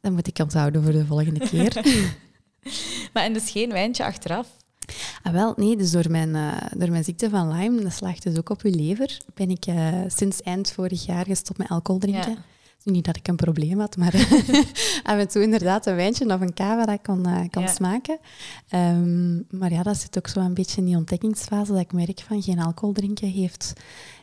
[0.00, 1.72] dan moet ik onthouden voor de volgende keer.
[3.12, 4.46] Maar en dus geen wijntje achteraf?
[5.22, 8.38] Ah, wel, nee, dus door mijn, eh, door mijn ziekte van Lyme, dat slaagt dus
[8.38, 12.30] ook op je lever, ben ik eh, sinds eind vorig jaar gestopt met alcohol drinken.
[12.30, 12.44] Ja.
[12.84, 14.14] Niet dat ik een probleem had, maar
[15.02, 17.68] af en toe inderdaad een wijntje of een cava dat ik kon, kon Ja.
[17.68, 18.18] smaken.
[18.68, 22.20] Ehm, maar ja, dat zit ook zo een beetje in die ontdekkingsfase dat ik merk
[22.20, 23.72] van geen alcohol drinken heeft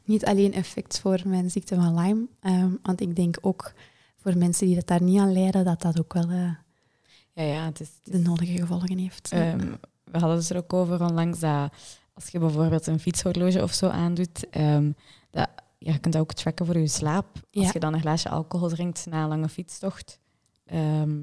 [0.05, 3.73] niet alleen effect voor mijn ziekte van Lyme, ehm, want ik denk ook
[4.17, 7.79] voor mensen die dat daar niet aan lijden, dat dat ook wel Ja, ja, het
[7.79, 7.89] is...
[8.03, 9.29] het de nodige gevolgen heeft.
[9.31, 9.73] ehm,
[10.11, 11.71] we hadden het er ook over onlangs dat
[12.13, 14.91] als je bijvoorbeeld een fietshorloge of zo aandoet, ehm,
[15.31, 17.27] dat, ja, je kunt dat ook tracken voor je slaap.
[17.51, 20.19] Als je dan een glaasje alcohol drinkt na een lange fietstocht.
[20.65, 21.19] ehm,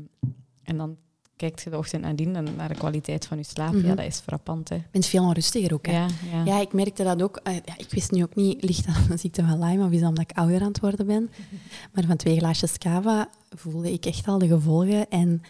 [0.63, 0.97] en dan
[1.37, 3.73] kijkt je de ochtend nadien en naar de kwaliteit van je slaap.
[3.73, 3.87] Mhm.
[3.87, 4.69] Ja, dat is frappant.
[4.69, 4.75] Hè.
[4.75, 5.87] je bent veel onrustiger ook.
[5.87, 5.93] Hè?
[5.93, 6.45] Ja, ja.
[6.45, 7.37] Ja, ik merkte dat ook.
[7.37, 9.91] Eh, ja, ik wist nu ook niet, ligt dat aan de ziekte van Lyme of
[9.91, 11.31] is dat omdat ik ouder aan het worden ben.
[11.93, 15.09] Maar van twee glaasjes cava voelde ik echt al de gevolgen.
[15.09, 15.43] En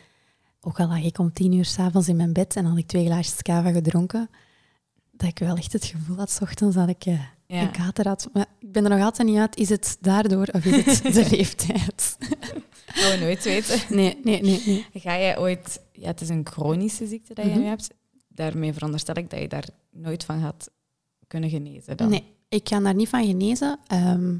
[0.64, 3.04] ook al lag ik om tien uur s'avonds in mijn bed en had ik twee
[3.06, 4.30] glaasjes cava gedronken,
[5.12, 7.60] dat ik wel echt het gevoel had, 's ochtends, dat ik eh, Ja.
[7.62, 8.28] een kater had.
[8.32, 11.26] Maar ik ben er nog altijd niet uit, is het daardoor of is het de
[11.36, 12.16] leeftijd?
[12.86, 13.96] gaan we nooit weten.
[13.96, 14.62] Nee, nee, nee.
[14.66, 14.86] nee.
[14.94, 15.80] Ga jij ooit...
[15.92, 17.60] Ja, het is een chronische ziekte dat je Mhm.
[17.60, 17.90] nu hebt.
[18.28, 20.70] Daarmee veronderstel ik dat je daar nooit van gaat
[21.26, 21.96] kunnen genezen.
[21.96, 22.08] Dan.
[22.08, 23.78] Nee, ik kan daar niet van genezen.
[23.86, 24.32] ehm,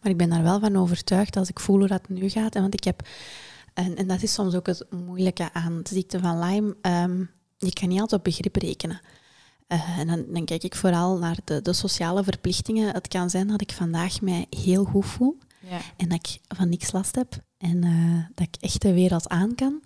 [0.00, 2.54] maar ik ben daar wel van overtuigd als ik voel hoe dat nu gaat.
[2.54, 3.02] En want ik heb,
[3.74, 6.76] en, en dat is soms ook het moeilijke aan de ziekte van Lyme.
[6.80, 7.24] ehm,
[7.56, 9.00] je kan niet altijd op begrip rekenen.
[9.66, 12.92] Eh, en dan, dan kijk ik vooral naar de, de sociale verplichtingen.
[12.94, 15.78] Het kan zijn dat ik vandaag mij heel goed voel Ja.
[15.96, 19.54] en dat ik van niks last heb en eh, dat ik echt de wereld aan
[19.54, 19.82] kan.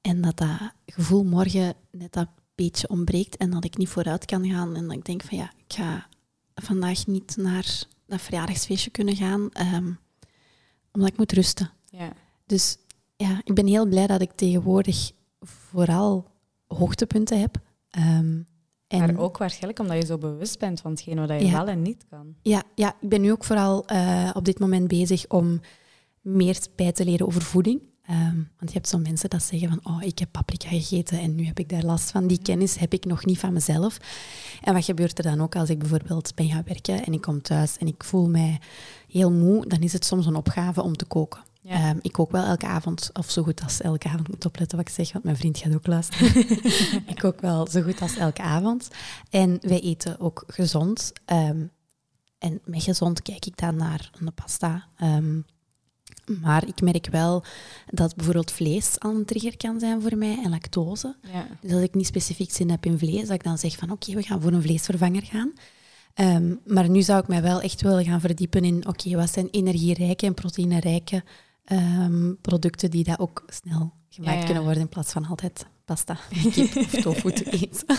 [0.00, 4.48] En dat dat gevoel morgen net dat beetje ontbreekt en dat ik niet vooruit kan
[4.48, 4.76] gaan.
[4.76, 6.06] En dat ik denk van ja, ik ga
[6.54, 9.92] vandaag niet naar dat verjaardagsfeestje kunnen gaan, ehm,
[10.92, 11.70] omdat ik moet rusten.
[11.90, 12.12] Ja.
[12.46, 12.76] Dus
[13.26, 15.10] ja, ik ben heel blij dat ik tegenwoordig
[15.40, 16.26] vooral
[16.66, 17.56] hoogtepunten heb.
[17.90, 18.38] Ehm,
[18.86, 21.52] en Maar ook waarschijnlijk omdat je zo bewust bent van hetgeen wat je Ja.
[21.52, 22.34] wel en niet kan.
[22.42, 25.60] Ja, ja, ik ben nu ook vooral eh, op dit moment bezig om
[26.20, 27.80] meer bij te leren over voeding.
[28.02, 31.34] Ehm, want je hebt zo mensen dat zeggen van, oh, ik heb paprika gegeten en
[31.34, 32.26] nu heb ik daar last van.
[32.26, 33.98] Die kennis heb ik nog niet van mezelf.
[34.62, 37.42] En wat gebeurt er dan ook als ik bijvoorbeeld ben gaan werken en ik kom
[37.42, 38.60] thuis en ik voel mij
[39.08, 41.40] heel moe, dan is het soms een opgave om te koken.
[41.62, 41.74] Ja.
[41.74, 44.88] Ehm, ik kook wel elke avond, of zo goed als elke avond, moet opletten wat
[44.88, 46.48] ik zeg, want mijn vriend gaat ook luisteren.
[47.12, 48.88] ik kook wel zo goed als elke avond.
[49.30, 51.12] En wij eten ook gezond.
[51.24, 51.64] Ehm,
[52.38, 54.86] en met gezond kijk ik dan naar een pasta.
[54.96, 55.40] Ehm,
[56.40, 57.44] maar ik merk wel
[57.86, 61.16] dat bijvoorbeeld vlees al een trigger kan zijn voor mij en lactose.
[61.32, 61.46] Ja.
[61.60, 64.14] Dus als ik niet specifiek zin heb in vlees, dat ik dan zeg van oké,
[64.14, 65.52] we gaan voor een vleesvervanger gaan.
[66.66, 70.26] Maar nu zou ik mij wel echt willen gaan verdiepen in oké, wat zijn energierijke
[70.26, 71.22] en proteïnerijke
[71.64, 74.44] ehm, producten die dat ook snel gemaakt Ja, ja.
[74.44, 76.18] kunnen worden in plaats van altijd pasta,
[76.52, 77.96] kip of tofu te eten.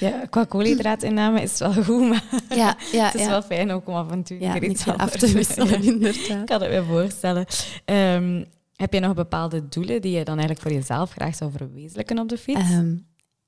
[0.00, 3.88] ja, qua koolhydraatinname is het wel goed, maar Ja, ja, het is wel fijn ook
[3.88, 6.28] om af en toe ja, iets af te wisselen, inderdaad.
[6.40, 7.46] Ik kan het me voorstellen.
[7.84, 8.44] Ehm,
[8.76, 12.28] heb je nog bepaalde doelen die je dan eigenlijk voor jezelf graag zou verwezenlijken op
[12.28, 12.60] de fiets?
[12.60, 12.96] Ehm,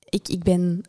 [0.09, 0.83] ik, ik ben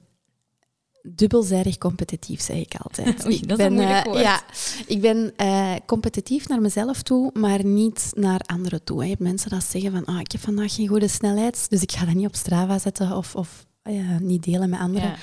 [1.01, 3.23] dubbelzijdig competitief, zeg ik altijd.
[3.25, 4.19] Oei, ik dat is een moeilijk woord.
[4.19, 4.41] ja,
[4.85, 9.03] ik ben eh, competitief naar mezelf toe, maar niet naar anderen toe.
[9.03, 11.91] Je hebt mensen dat zeggen van, ah, ik heb vandaag geen goede snelheid, dus ik
[11.91, 15.09] ga dat niet op Strava zetten of, of eh, niet delen met anderen.
[15.09, 15.15] Ja.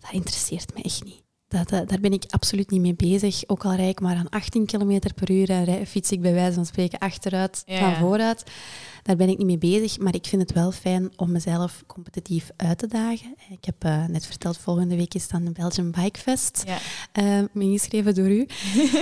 [0.00, 1.25] Dat interesseert me echt niet.
[1.48, 3.42] Dat, eh, daar ben ik absoluut niet mee bezig.
[3.46, 6.32] Ook al rijd ik maar aan 18 km per uur en rij, fiets ik bij
[6.32, 8.44] wijze van spreken achteruit Ja, van vooruit.
[9.02, 12.50] Daar ben ik niet mee bezig, maar ik vind het wel fijn om mezelf competitief
[12.56, 13.34] uit te dagen.
[13.50, 16.64] Ik heb eh, net verteld, volgende week is dan de Belgian Bike Fest.
[16.66, 16.78] Ja.
[17.12, 18.46] eh, ingeschreven door u.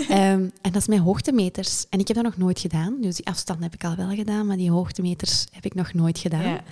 [0.09, 1.87] Ehm, en dat is mijn hoogtemeters.
[1.91, 2.97] En ik heb dat nog nooit gedaan.
[3.01, 6.19] Dus die afstand heb ik al wel gedaan, maar die hoogtemeters heb ik nog nooit
[6.19, 6.43] gedaan.
[6.49, 6.63] Ja.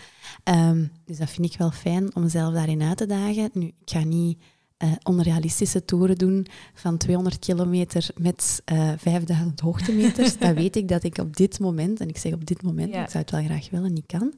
[0.44, 3.50] Ehm, dus dat vind ik wel fijn om mezelf daarin uit te dagen.
[3.52, 4.38] Nu, ik ga niet
[4.82, 10.38] eh, onrealistische toeren doen van 200 kilometer met eh 5000 hoogtemeters.
[10.38, 13.02] dat weet ik dat ik op dit moment, en ik zeg op dit moment, Ja.
[13.04, 14.34] ik zou het wel graag willen, niet kan.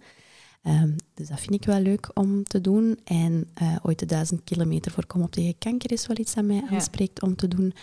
[0.62, 2.98] Ehm, dus dat vind ik wel leuk om te doen.
[3.04, 6.44] En eh, ooit de 1000 kilometer voor Kom op tegen kanker is wel iets dat
[6.44, 6.68] mij Ja.
[6.68, 7.74] aanspreekt om te doen.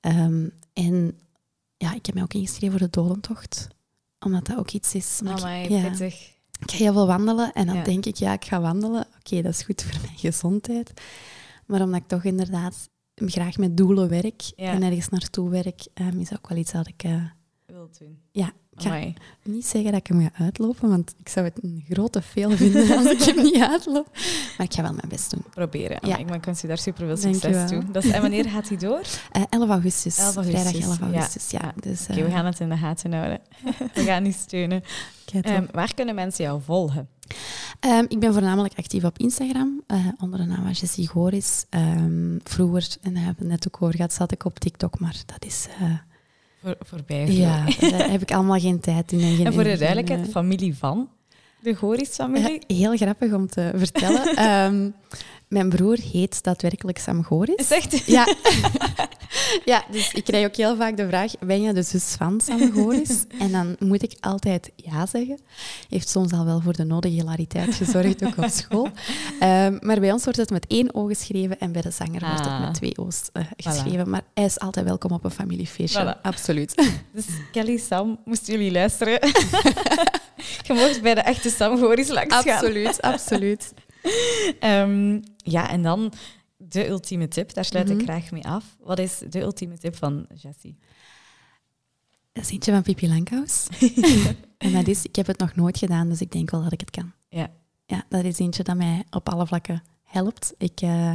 [0.00, 1.18] Ehm, en
[1.76, 3.68] ja, ik heb mij ook ingeschreven voor de dodentocht.
[4.20, 5.20] Omdat dat ook iets is.
[5.24, 5.88] maar ik- Amai, ja.
[5.88, 6.30] pittig.
[6.60, 7.82] Ik ga heel veel wandelen en dan Ja.
[7.82, 9.06] denk ik, ja, ik ga wandelen.
[9.18, 10.92] Oké, dat is goed voor mijn gezondheid.
[11.72, 14.72] Maar omdat ik toch inderdaad graag met doelen werk Ja.
[14.72, 17.02] en ergens naartoe werk, ehm, is dat ook wel iets dat ik...
[17.02, 17.24] eh,
[17.66, 18.18] Wil doen.
[18.30, 19.14] ja, ik ga Amai.
[19.42, 22.96] niet zeggen dat ik hem ga uitlopen, want ik zou het een grote veel vinden
[22.96, 24.08] als ik hem niet uitloop.
[24.56, 25.44] Maar ik ga wel mijn best doen.
[25.50, 25.98] Proberen.
[26.02, 26.16] Ja.
[26.16, 27.90] Ik wens u daar super veel succes toe.
[27.90, 29.00] Dat is, en wanneer gaat hij door?
[29.32, 30.18] Eh 11 augustus.
[30.18, 31.04] 11 augustus, Vrijdag 11 ja.
[31.04, 31.60] augustus, ja.
[31.62, 31.72] Ja.
[31.80, 33.40] Dus, Oké, we eh, gaan het in de gaten houden.
[33.94, 34.82] we gaan u steunen.
[35.40, 37.08] Ehm, waar kunnen mensen jou volgen?
[37.80, 41.66] Ehm, ik ben voornamelijk actief op Instagram, eh, onder de naam van Jessie Goris.
[41.70, 45.22] Ehm, vroeger, en daar hebben we net ook over gehad, zat ik op TikTok, maar
[45.26, 45.66] dat is...
[46.62, 47.26] Voor, voorbij.
[47.26, 49.20] ja, daar heb ik allemaal geen tijd in.
[49.20, 50.32] En, geen En voor de duidelijkheid, eh.
[50.32, 51.08] familie van
[51.62, 52.62] de Goris-familie.
[52.66, 54.36] Heel grappig om te vertellen.
[54.36, 54.90] Ehm,
[55.48, 57.68] mijn broer heet daadwerkelijk Sam Goris.
[57.68, 58.26] Zegt Ja.
[59.64, 62.72] ja, dus ik krijg ook heel vaak de vraag, ben je de zus van Sam
[62.72, 63.24] Goris?
[63.38, 65.40] En dan moet ik altijd ja zeggen.
[65.88, 68.88] Heeft soms al wel voor de nodige hilariteit gezorgd, ook op school.
[69.40, 72.38] Ehm, maar bij ons wordt het met één O geschreven en bij de zanger wordt
[72.38, 72.60] het Ah.
[72.60, 74.10] met twee O's eh, geschreven.
[74.10, 76.14] Maar hij is altijd welkom op een familiefeestje.
[76.16, 76.20] Voilà.
[76.22, 76.90] Absoluut.
[77.12, 79.18] Dus Kelly, Sam, moesten jullie luisteren?
[80.66, 82.54] Je mocht bij de echte Sam Goris langs gaan.
[82.54, 83.72] absoluut, absoluut.
[84.60, 86.12] Ehm, ja, en dan
[86.56, 87.54] de ultieme tip.
[87.54, 88.04] Daar sluit ik Mhm.
[88.04, 88.64] graag mee af.
[88.80, 90.78] Wat is de ultieme tip van Jessie?
[92.32, 93.66] Dat is eentje van Pippi Langkous.
[94.58, 96.80] en dat is, ik heb het nog nooit gedaan, dus ik denk wel dat ik
[96.80, 97.12] het kan.
[97.28, 97.50] Ja.
[97.86, 100.54] Ja, dat is eentje dat mij op alle vlakken helpt.
[100.58, 101.14] Ik, eh,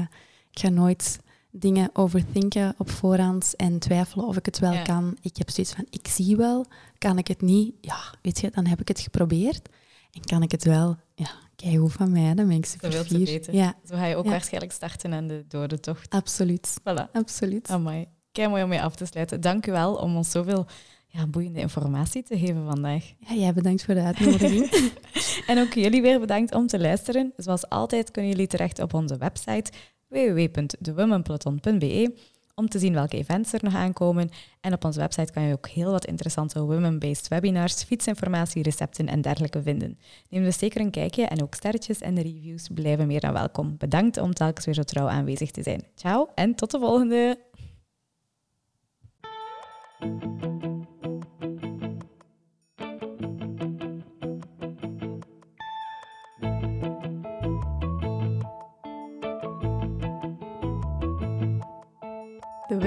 [0.52, 1.20] ik ga nooit
[1.58, 4.82] dingen overthinken op voorhand en twijfelen of ik het wel Ja.
[4.82, 5.18] kan.
[5.22, 6.66] Ik heb zoiets van, ik zie wel,
[6.98, 7.74] kan ik het niet?
[7.82, 9.70] Ja, weet je, dan heb ik het geprobeerd.
[10.12, 10.96] En kan ik het wel?
[11.16, 13.54] Ja, kijk hoe van mij, dan ben ik super weten.
[13.56, 14.30] Ja, Zo ga je ook Ja.
[14.32, 16.10] waarschijnlijk starten aan de dodentocht.
[16.14, 16.76] absoluut.
[16.80, 17.12] Voilà.
[17.12, 17.68] Absoluut.
[17.70, 18.06] Amai.
[18.32, 19.42] Kei mooi om mee af te sluiten.
[19.42, 20.66] Dank u wel om ons zoveel
[21.08, 23.04] ja, boeiende informatie te geven vandaag.
[23.28, 24.70] Ja, jij bedankt voor de uitnodiging.
[25.48, 27.34] En ook jullie weer bedankt om te luisteren.
[27.38, 29.72] Zoals altijd kunnen jullie terecht op onze website
[30.08, 32.14] www.thewomenpeloton.be
[32.60, 34.30] om te zien welke events er nog aankomen.
[34.62, 39.22] En op onze website kan je ook heel wat interessante women-based webinars, fietsinformatie, recepten en
[39.22, 40.00] dergelijke vinden.
[40.30, 43.76] Neem dus zeker een kijkje en ook sterretjes en reviews blijven meer dan welkom.
[43.78, 45.84] Bedankt om telkens weer zo trouw aanwezig te zijn.
[45.96, 47.46] Ciao en tot de volgende!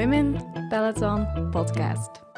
[0.01, 0.41] Women
[0.71, 2.30] Peloton Podcast.